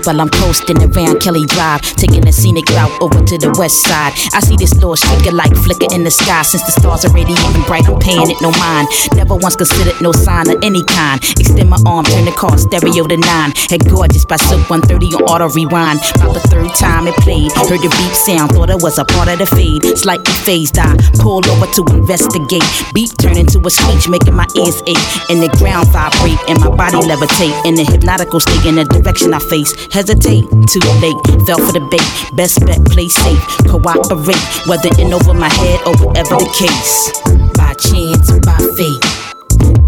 While 0.06 0.20
I'm 0.20 0.28
coasting 0.28 0.78
around 0.78 1.20
Kelly 1.20 1.44
Drive, 1.46 1.82
taking 1.96 2.26
a 2.26 2.32
scenic 2.32 2.68
route 2.70 2.92
over 3.00 3.20
to 3.24 3.36
the 3.38 3.50
west 3.58 3.82
side. 3.82 4.12
I 4.32 4.40
see 4.40 4.56
this 4.56 4.74
little 4.74 4.94
streaker 4.94 5.32
light 5.32 5.56
flicker 5.56 5.92
in 5.94 6.04
the 6.04 6.10
sky. 6.10 6.42
Since 6.42 6.64
the 6.64 6.72
stars 6.72 7.04
are 7.04 7.16
even 7.16 7.36
bright, 7.66 7.88
I'm 7.88 7.98
paying 7.98 8.30
it 8.30 8.40
no 8.40 8.50
mind. 8.56 8.88
Never 9.14 9.36
once 9.36 9.56
considered 9.56 10.00
no 10.00 10.12
sign 10.12 10.50
of 10.50 10.62
any 10.62 10.84
kind. 10.84 11.20
Extend 11.38 11.68
my 11.68 11.78
arm, 11.86 12.04
turn 12.04 12.24
the 12.24 12.32
car 12.32 12.56
stereo 12.56 13.04
to 13.06 13.16
nine. 13.16 13.52
Head 13.68 13.88
gorgeous 13.88 14.24
by 14.24 14.36
Silk 14.36 14.68
130 14.70 15.16
on 15.16 15.22
auto 15.28 15.48
rewind. 15.50 16.00
About 16.16 16.34
the 16.34 16.44
third 16.48 16.72
time 16.76 17.06
it 17.06 17.16
played, 17.20 17.52
heard 17.52 17.82
the 17.82 17.90
beep 17.90 18.14
sound, 18.14 18.52
thought 18.52 18.70
it 18.70 18.80
was 18.82 18.98
a 18.98 19.04
part 19.04 19.28
of 19.28 19.38
the 19.38 19.46
fade. 19.46 19.84
Slightly 19.98 20.32
phased, 20.46 20.78
I 20.78 20.96
pulled 21.18 21.46
over 21.48 21.66
to 21.66 21.82
investigate. 21.94 22.64
Beep 22.94 23.10
turned 23.18 23.38
into 23.38 23.58
a 23.60 23.70
screech, 23.70 24.08
making 24.08 24.34
my 24.34 24.46
ears 24.56 24.82
ache. 24.86 25.06
And 25.28 25.42
the 25.42 25.50
ground 25.58 25.88
vibrate, 25.92 26.40
and 26.48 26.60
my 26.60 26.70
body 26.70 27.00
levitate. 27.04 27.54
In 27.66 27.78
a 27.78 27.84
hypnotical 27.84 28.40
state, 28.40 28.64
in 28.64 28.76
the 28.76 28.84
direction 28.84 29.34
I 29.34 29.38
face. 29.38 29.72
Hesitate, 29.92 30.44
too 30.68 30.81
late. 31.03 31.18
Fell 31.46 31.59
for 31.59 31.72
the 31.72 31.87
bait. 31.90 32.37
Best 32.37 32.64
bet, 32.64 32.79
play 32.87 33.09
safe. 33.09 33.42
Cooperate, 33.66 34.38
whether 34.66 34.90
in 35.00 35.12
over 35.12 35.35
my 35.35 35.48
head 35.48 35.81
or 35.87 35.96
whatever 36.07 36.37
the 36.37 36.48
case. 36.55 37.11
By 37.57 37.74
chance, 37.74 38.31
by 38.46 38.59
fate. 38.76 39.19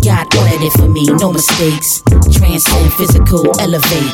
God 0.02 0.26
ordered 0.36 0.62
it 0.62 0.72
for 0.72 0.88
me, 0.88 1.04
no 1.06 1.32
mistakes. 1.32 2.02
Transcend 2.36 2.92
physical, 2.94 3.46
elevate. 3.60 4.12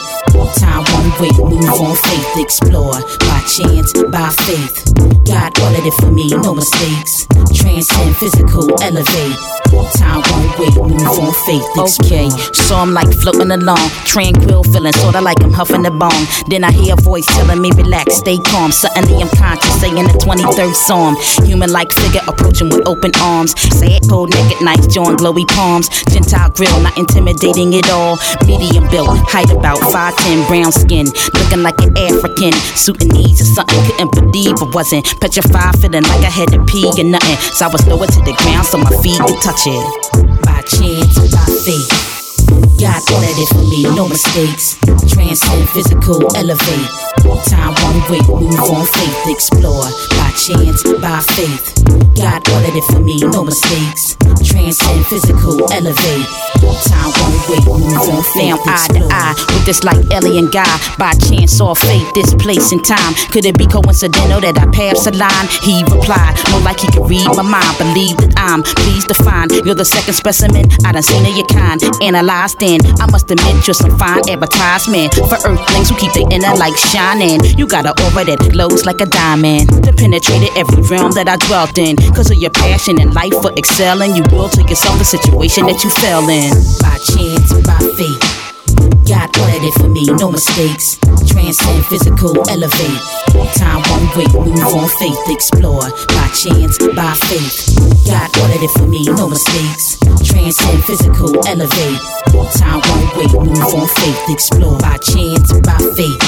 Time 0.57 0.85
one 0.93 1.11
way, 1.21 1.31
move 1.39 1.65
on 1.65 1.97
faith, 1.97 2.37
explore. 2.37 2.93
By 3.21 3.41
chance, 3.49 3.93
by 4.13 4.29
faith. 4.45 4.93
God 5.25 5.53
ordered 5.61 5.87
it 5.87 5.95
for 5.95 6.11
me, 6.11 6.29
no 6.29 6.55
mistakes. 6.55 7.27
Transcend 7.55 8.17
physical, 8.17 8.69
elevate. 8.83 9.37
Time 9.97 10.21
one 10.29 10.49
way, 10.61 10.71
move 10.77 11.19
on 11.19 11.33
faith, 11.49 11.65
explore. 11.77 12.07
Okay, 12.07 12.29
so 12.53 12.77
I'm 12.77 12.93
like 12.93 13.09
floating 13.21 13.51
along, 13.51 13.89
tranquil, 14.05 14.65
feeling 14.65 14.93
sorta 14.93 15.21
like 15.21 15.43
I'm 15.43 15.53
huffing 15.53 15.83
the 15.83 15.91
bone. 15.91 16.25
Then 16.49 16.65
I 16.65 16.73
hear 16.73 16.95
a 16.95 17.01
voice 17.01 17.27
telling 17.27 17.61
me 17.63 17.71
relax, 17.73 18.17
stay 18.17 18.39
calm. 18.39 18.73
Suddenly 18.73 19.23
I'm 19.23 19.29
conscious, 19.31 19.81
saying 19.81 19.95
the 19.95 20.19
23rd 20.21 20.75
Psalm. 20.75 21.17
Human 21.47 21.73
like 21.73 21.93
figure 21.93 22.21
approaching 22.29 22.69
with 22.69 22.87
open 22.87 23.13
arms. 23.21 23.59
Say 23.79 23.97
it 23.97 24.05
cold, 24.09 24.35
naked 24.35 24.61
nights, 24.63 24.87
join 24.87 25.17
glowy 25.17 25.47
palms. 25.79 26.05
Gentile 26.13 26.51
grill, 26.51 26.81
not 26.81 26.97
intimidating 26.99 27.75
at 27.75 27.91
all. 27.91 28.19
Medium 28.47 28.89
built, 28.91 29.19
height 29.29 29.51
about 29.51 29.79
5'10, 29.79 30.47
brown 30.49 30.73
skin. 30.73 31.07
Looking 31.35 31.63
like 31.63 31.79
an 31.81 31.97
African. 31.97 32.53
Needs 32.89 33.41
or 33.43 33.45
something, 33.45 33.85
couldn't 33.85 34.13
believe 34.13 34.55
I 34.63 34.71
wasn't. 34.73 35.05
Petrified, 35.21 35.79
feeling 35.79 36.05
like 36.05 36.25
I 36.25 36.31
had 36.31 36.49
to 36.53 36.65
pee 36.65 36.87
or 36.87 37.05
nothing. 37.05 37.37
So 37.53 37.67
I 37.67 37.69
was 37.69 37.87
lower 37.87 38.07
to 38.07 38.21
the 38.21 38.33
ground 38.43 38.67
so 38.67 38.79
my 38.79 38.91
feet 39.03 39.21
could 39.21 39.41
touch 39.43 39.67
it. 39.67 40.43
By 40.43 40.63
chance, 40.63 41.19
by 41.31 41.45
faith. 41.65 42.18
God 42.79 43.03
ordered 43.13 43.39
it 43.39 43.49
for 43.49 43.65
me, 43.67 43.83
no 43.83 44.09
mistakes. 44.09 44.79
Transcend 45.13 45.69
physical, 45.71 46.23
elevate. 46.37 46.89
Time 47.47 47.75
one 47.85 48.01
way, 48.11 48.21
move 48.27 48.59
on 48.59 48.87
faith, 48.87 49.29
explore. 49.29 49.87
By 50.15 50.31
chance, 50.35 50.83
by 51.03 51.21
faith. 51.21 51.75
God 52.15 52.43
ordered 52.51 52.77
it 52.79 52.85
for 52.91 53.01
me, 53.01 53.19
no 53.21 53.45
mistakes. 53.45 54.17
Transcend 54.45 55.07
physical, 55.07 55.71
elevate. 55.73 56.27
Time 56.87 57.11
one 57.23 57.39
way, 57.51 57.61
move 57.67 58.09
on 58.11 58.23
faith. 58.35 58.55
Now 58.55 58.59
eye 58.67 58.89
to 58.95 59.03
eye 59.11 59.35
with 59.55 59.67
this 59.67 59.85
like 59.85 59.99
alien 60.13 60.51
guy. 60.51 60.69
By 60.99 61.13
chance 61.15 61.61
or 61.61 61.75
fate, 61.75 62.07
this 62.15 62.35
place 62.35 62.73
and 62.73 62.85
time. 62.85 63.15
Could 63.31 63.45
it 63.45 63.59
be 63.59 63.67
coincidental 63.67 64.41
that 64.41 64.59
I 64.59 64.67
passed 64.71 65.07
a 65.07 65.13
line? 65.13 65.47
He 65.63 65.83
replied, 65.85 66.39
no, 66.51 66.59
like 66.61 66.81
he 66.81 66.89
could 66.89 67.09
read 67.09 67.27
my 67.35 67.43
mind. 67.43 67.79
Believe 67.79 68.17
that 68.19 68.35
I'm 68.37 68.63
pleased 68.63 69.09
to 69.09 69.15
find 69.23 69.51
you're 69.65 69.75
the 69.75 69.85
second 69.85 70.15
specimen 70.15 70.67
I 70.85 70.93
done 70.93 71.03
seen 71.03 71.27
of 71.27 71.37
your 71.37 71.47
kind. 71.47 71.83
Analyzed 72.49 72.63
in, 72.63 73.01
I 73.01 73.11
must 73.11 73.31
admit 73.31 73.67
you're 73.67 73.75
some 73.75 73.99
fine 73.99 74.27
advertisement 74.29 75.13
for 75.15 75.37
earthlings 75.45 75.91
who 75.91 75.97
keep 75.97 76.13
their 76.15 76.25
inner 76.31 76.55
light 76.57 76.79
shining. 76.79 77.41
You 77.59 77.67
got 77.67 77.85
an 77.85 77.93
aura 78.05 78.25
that 78.25 78.39
glows 78.53 78.87
like 78.87 79.01
a 79.03 79.07
diamond. 79.07 79.69
That 79.85 79.99
penetrated 79.99 80.57
every 80.57 80.83
realm 80.89 81.13
that 81.13 81.29
I 81.29 81.37
dwelt 81.37 81.77
in. 81.77 81.97
Cause 82.15 82.31
of 82.31 82.39
your 82.39 82.51
passion 82.51 83.01
and 83.01 83.13
life 83.13 83.35
for 83.43 83.53
excelling, 83.53 84.17
you 84.17 84.23
will 84.33 84.49
to 84.49 84.63
yourself 84.63 84.99
the 84.99 85.05
situation 85.05 85.67
that 85.67 85.85
you 85.85 85.91
fell 85.91 86.29
in. 86.29 86.53
By 86.81 86.97
chance, 87.05 87.53
by 87.67 87.79
fate. 87.97 88.48
God 89.09 89.29
ordered 89.41 89.65
it 89.65 89.75
for 89.75 89.89
me, 89.89 90.05
no 90.05 90.31
mistakes. 90.31 90.99
Transcend 91.27 91.85
physical, 91.87 92.37
elevate. 92.51 93.01
Time 93.57 93.83
won't 93.89 94.17
wait, 94.17 94.33
move 94.35 94.61
on 94.61 94.89
faith, 95.01 95.19
explore. 95.29 95.89
By 96.13 96.29
chance, 96.37 96.77
by 96.95 97.15
faith. 97.29 97.77
God 98.07 98.29
ordered 98.39 98.63
it 98.63 98.71
for 98.77 98.87
me, 98.87 99.05
no 99.05 99.29
mistakes. 99.29 99.99
Transcend 100.25 100.85
physical, 100.85 101.33
elevate. 101.47 102.01
Time 102.59 102.81
won't 102.85 103.17
wait, 103.17 103.33
move 103.33 103.59
on 103.59 103.89
faith, 103.89 104.23
explore. 104.29 104.79
By 104.79 104.97
chance, 104.99 105.53
by 105.65 105.79
faith. 105.97 106.21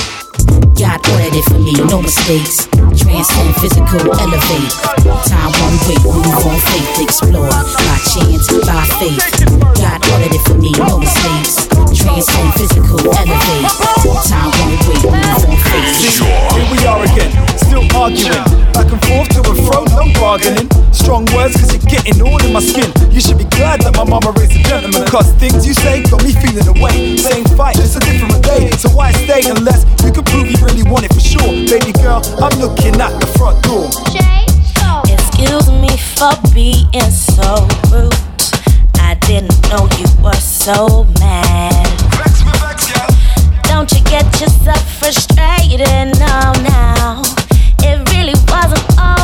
God 0.79 1.01
ordered 1.13 1.37
it 1.37 1.45
for 1.45 1.59
me, 1.59 1.73
no 1.85 2.01
mistakes. 2.01 2.67
Transcend 2.97 3.55
physical, 3.57 4.11
elevate. 4.19 4.71
Time 5.29 5.53
one 5.63 5.77
wait, 5.87 6.03
move 6.05 6.47
on 6.47 6.59
faith, 6.71 7.01
explore. 7.01 7.49
By 7.51 7.97
chance, 8.11 8.47
by 8.67 8.83
faith. 8.99 9.23
God 9.79 10.01
ordered 10.11 10.35
it 10.35 10.43
for 10.47 10.55
me, 10.55 10.73
no 10.79 10.99
mistakes. 10.99 11.69
Transcend 11.95 12.51
physical, 12.55 12.99
elevate. 13.15 13.67
Time 14.27 14.51
one 14.59 14.75
wait, 14.89 15.05
move 15.07 15.45
on 15.47 15.57
faith. 15.71 16.21
Here 16.55 16.67
we 16.73 16.79
are 16.87 17.03
again, 17.05 17.31
still 17.59 17.85
arguing. 17.95 18.45
Back 18.73 18.91
and 18.91 19.03
forth 19.07 19.29
to 19.35 19.41
and 19.45 19.59
fro, 19.67 19.85
no 19.95 20.11
bargaining. 20.19 20.69
Strong 20.93 21.27
words, 21.35 21.55
cause 21.55 21.71
you're 21.75 21.91
getting 21.91 22.21
all 22.23 22.43
in 22.45 22.53
my 22.53 22.61
skin. 22.61 22.91
You 23.11 23.21
should 23.21 23.39
be 23.39 23.47
glad 23.55 23.81
that 23.83 23.95
my 23.95 24.05
mama 24.05 24.33
raised 24.39 24.57
a 24.59 24.63
gentleman. 24.63 25.07
Cause 25.07 25.31
things 25.39 25.67
you 25.67 25.75
say 25.75 26.03
got 26.09 26.23
me 26.25 26.33
feeling 26.33 26.67
away. 26.67 27.17
Same 27.17 27.45
fight, 27.57 27.77
just 27.77 27.97
a 27.97 28.01
different 28.01 28.43
day. 28.43 28.71
So 28.79 28.91
why 28.91 29.13
stay 29.13 29.47
unless 29.51 29.87
you 30.03 30.11
can 30.13 30.25
prove 30.25 30.51
you 30.51 30.59
really 30.65 30.83
want 30.89 31.05
it 31.05 31.13
for 31.15 31.21
sure? 31.21 31.51
Baby 31.69 31.93
girl, 32.01 32.23
I'm 32.43 32.55
looking 32.59 32.80
at 32.87 33.21
the 33.21 33.27
front 33.37 33.63
door. 33.63 33.89
Excuse 35.09 35.71
me 35.71 35.97
for 36.17 36.33
being 36.55 37.11
so 37.11 37.69
rude. 37.91 38.15
I 38.97 39.15
didn't 39.27 39.57
know 39.69 39.89
you 39.99 40.07
were 40.23 40.41
so 40.41 41.05
mad. 41.19 41.87
Don't 43.65 43.91
you 43.93 44.03
get 44.05 44.25
yourself 44.41 44.83
frustrated? 44.99 46.19
No, 46.19 46.53
now. 46.63 47.23
It 47.83 47.97
really 48.13 48.37
wasn't 48.49 48.99
all 48.99 49.20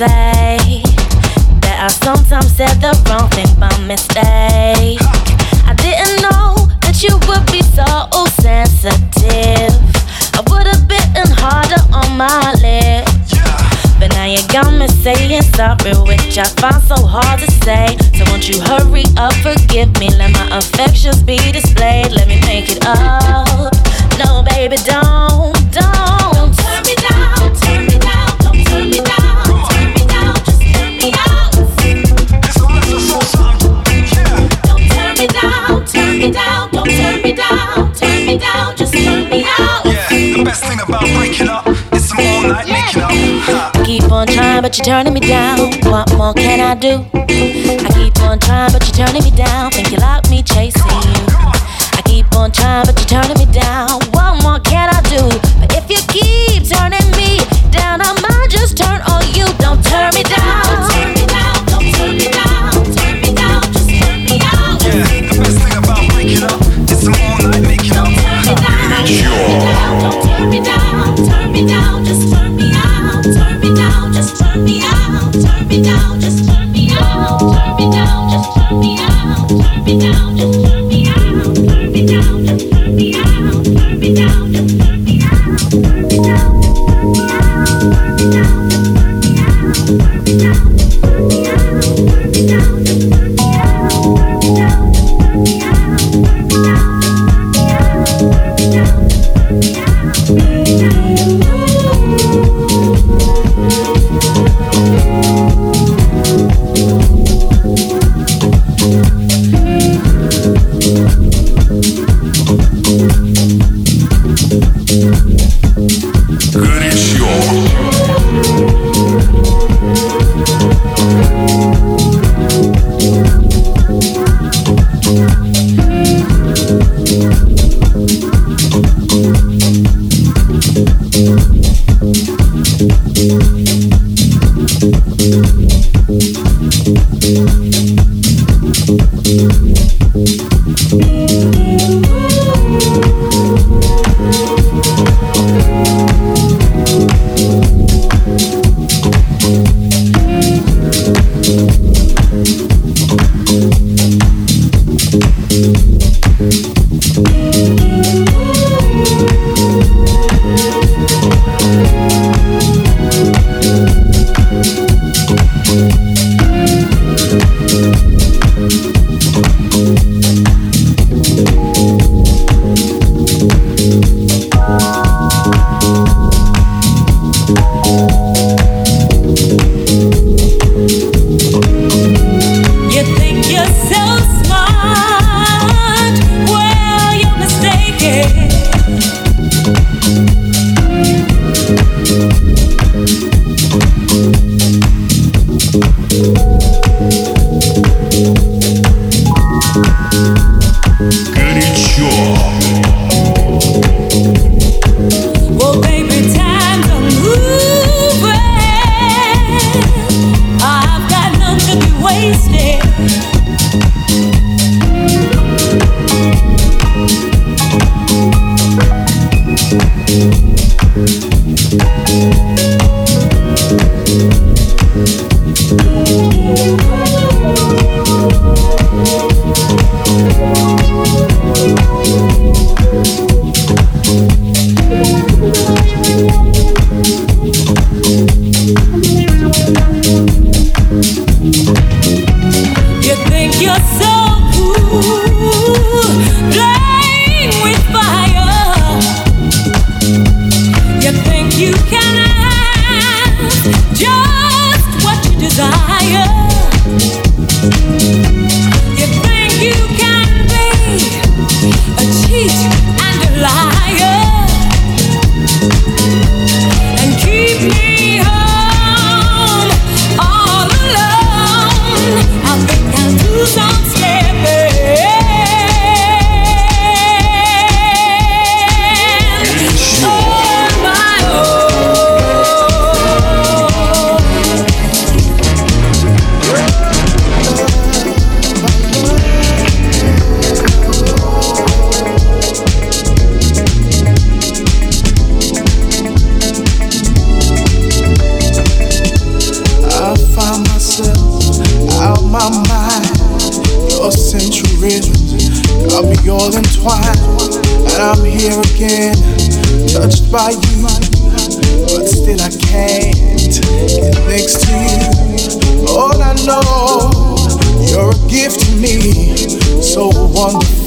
say 0.00 0.80
that 1.60 1.76
I 1.76 1.88
sometimes 1.92 2.48
said 2.56 2.80
the 2.80 2.96
wrong 3.04 3.28
thing 3.36 3.52
by 3.60 3.68
mistake? 3.84 4.96
I 5.68 5.76
didn't 5.76 6.24
know 6.24 6.56
that 6.80 7.04
you 7.04 7.12
would 7.28 7.44
be 7.52 7.60
so 7.60 7.84
sensitive. 8.40 9.76
I 10.32 10.40
would 10.48 10.64
have 10.72 10.88
bitten 10.88 11.28
harder 11.36 11.84
on 11.92 12.16
my 12.16 12.56
lips. 12.64 13.36
But 14.00 14.16
now 14.16 14.24
you 14.24 14.40
got 14.48 14.72
me 14.72 14.88
saying 14.88 15.44
sorry, 15.52 15.92
which 16.08 16.40
I 16.40 16.48
find 16.56 16.80
so 16.80 16.96
hard 16.96 17.44
to 17.44 17.50
say. 17.60 17.92
So 18.16 18.24
won't 18.32 18.48
you 18.48 18.56
hurry 18.56 19.04
up, 19.20 19.36
forgive 19.44 19.92
me, 20.00 20.08
let 20.16 20.32
my 20.32 20.48
affections 20.56 21.20
be 21.22 21.36
displayed. 21.52 22.08
Let 22.08 22.26
me 22.26 22.40
make 22.48 22.72
it 22.72 22.80
up. 22.88 23.76
No, 24.16 24.40
baby, 24.48 24.80
don't. 24.80 25.09
Trying, 44.60 44.62
but 44.62 44.78
you're 44.78 44.84
turning 44.84 45.14
me 45.14 45.20
down. 45.20 45.58
What 45.90 46.16
more 46.16 46.34
can 46.34 46.60
I 46.60 46.74
do? 46.74 47.04
I 47.14 47.90
keep 47.94 48.20
on 48.22 48.38
trying, 48.38 48.72
but 48.72 48.86
you're 48.86 49.06
turning 49.06 49.24
me 49.24 49.30
down. 49.30 49.70
Think 49.70 49.90
you 49.90 49.98
like 49.98 50.28
me 50.30 50.42
chasing 50.42 50.82
you. 50.82 51.26
I 51.96 52.02
keep 52.04 52.34
on 52.34 52.52
trying, 52.52 52.86
but 52.86 52.98
you're 52.98 53.22
turning 53.22 53.38
me 53.38 53.52
down. 53.52 53.99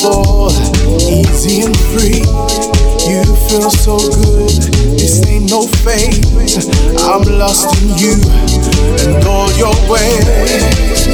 fall 0.04 0.51
easy 0.99 1.62
and 1.62 1.78
free. 1.91 2.20
You 3.08 3.24
feel 3.47 3.72
so 3.72 3.97
good, 3.97 4.51
this 4.99 5.26
ain't 5.28 5.49
no 5.49 5.66
fake. 5.84 6.26
I'm 6.99 7.24
lost 7.39 7.72
in 7.82 7.97
you 7.97 8.16
and 8.99 9.26
all 9.26 9.49
your 9.54 9.74
ways. 9.89 11.14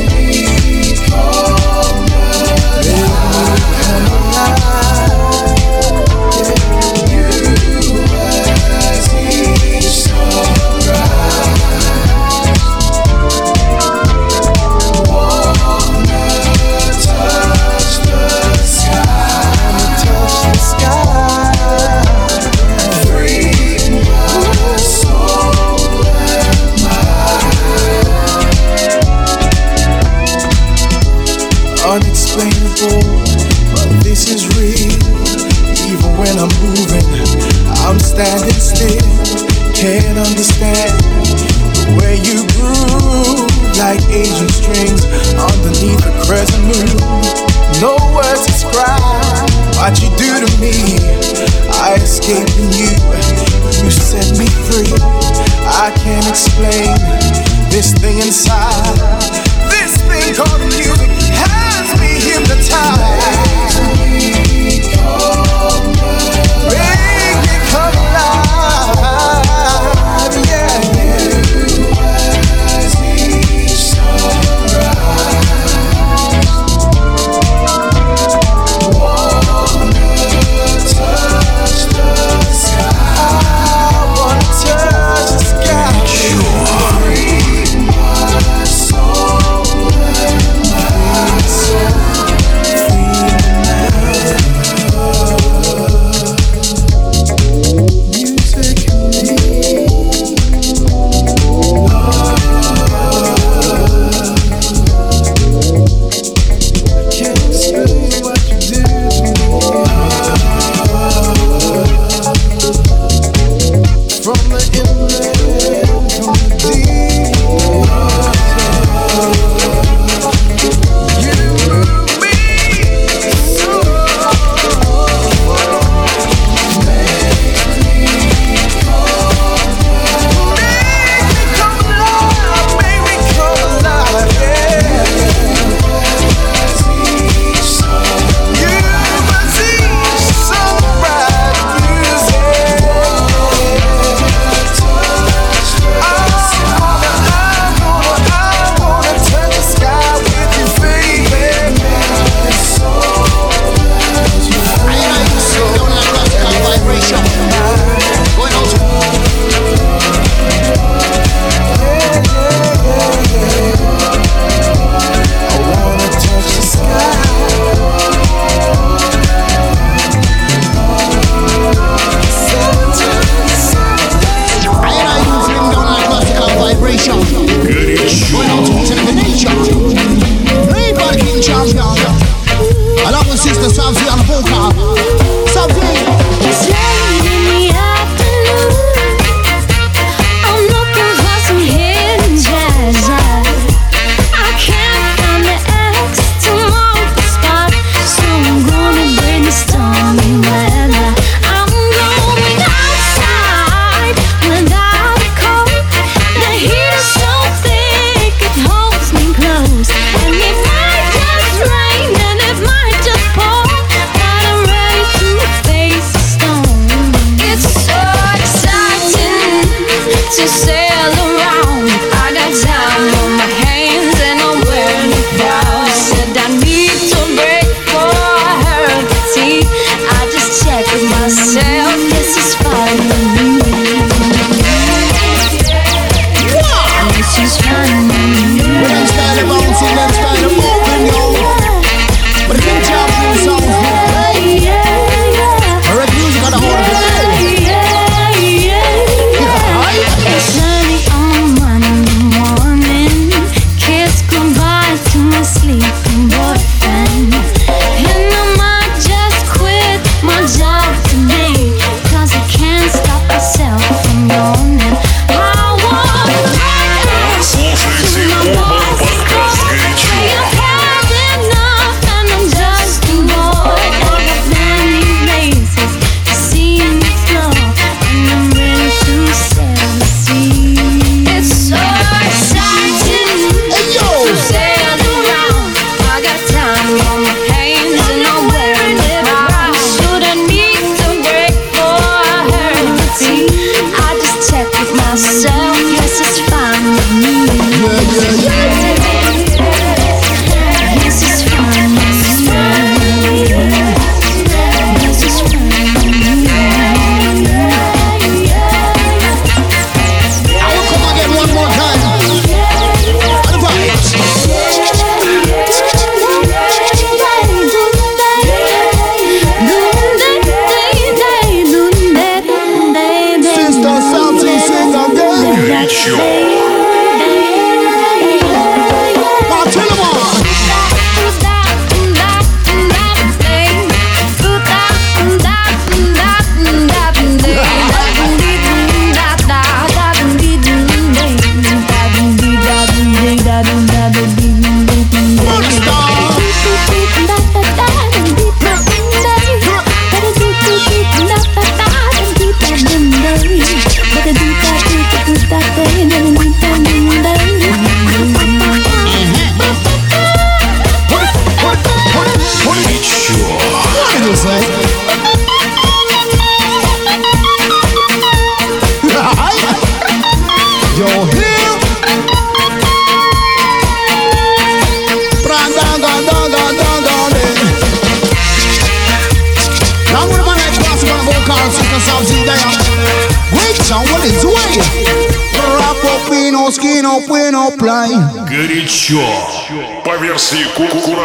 горячо. 389.09 390.01
По 390.03 390.17
версии 390.17 390.65
ку 390.75 390.83
-ку 390.83 390.99
-ку 390.99 391.15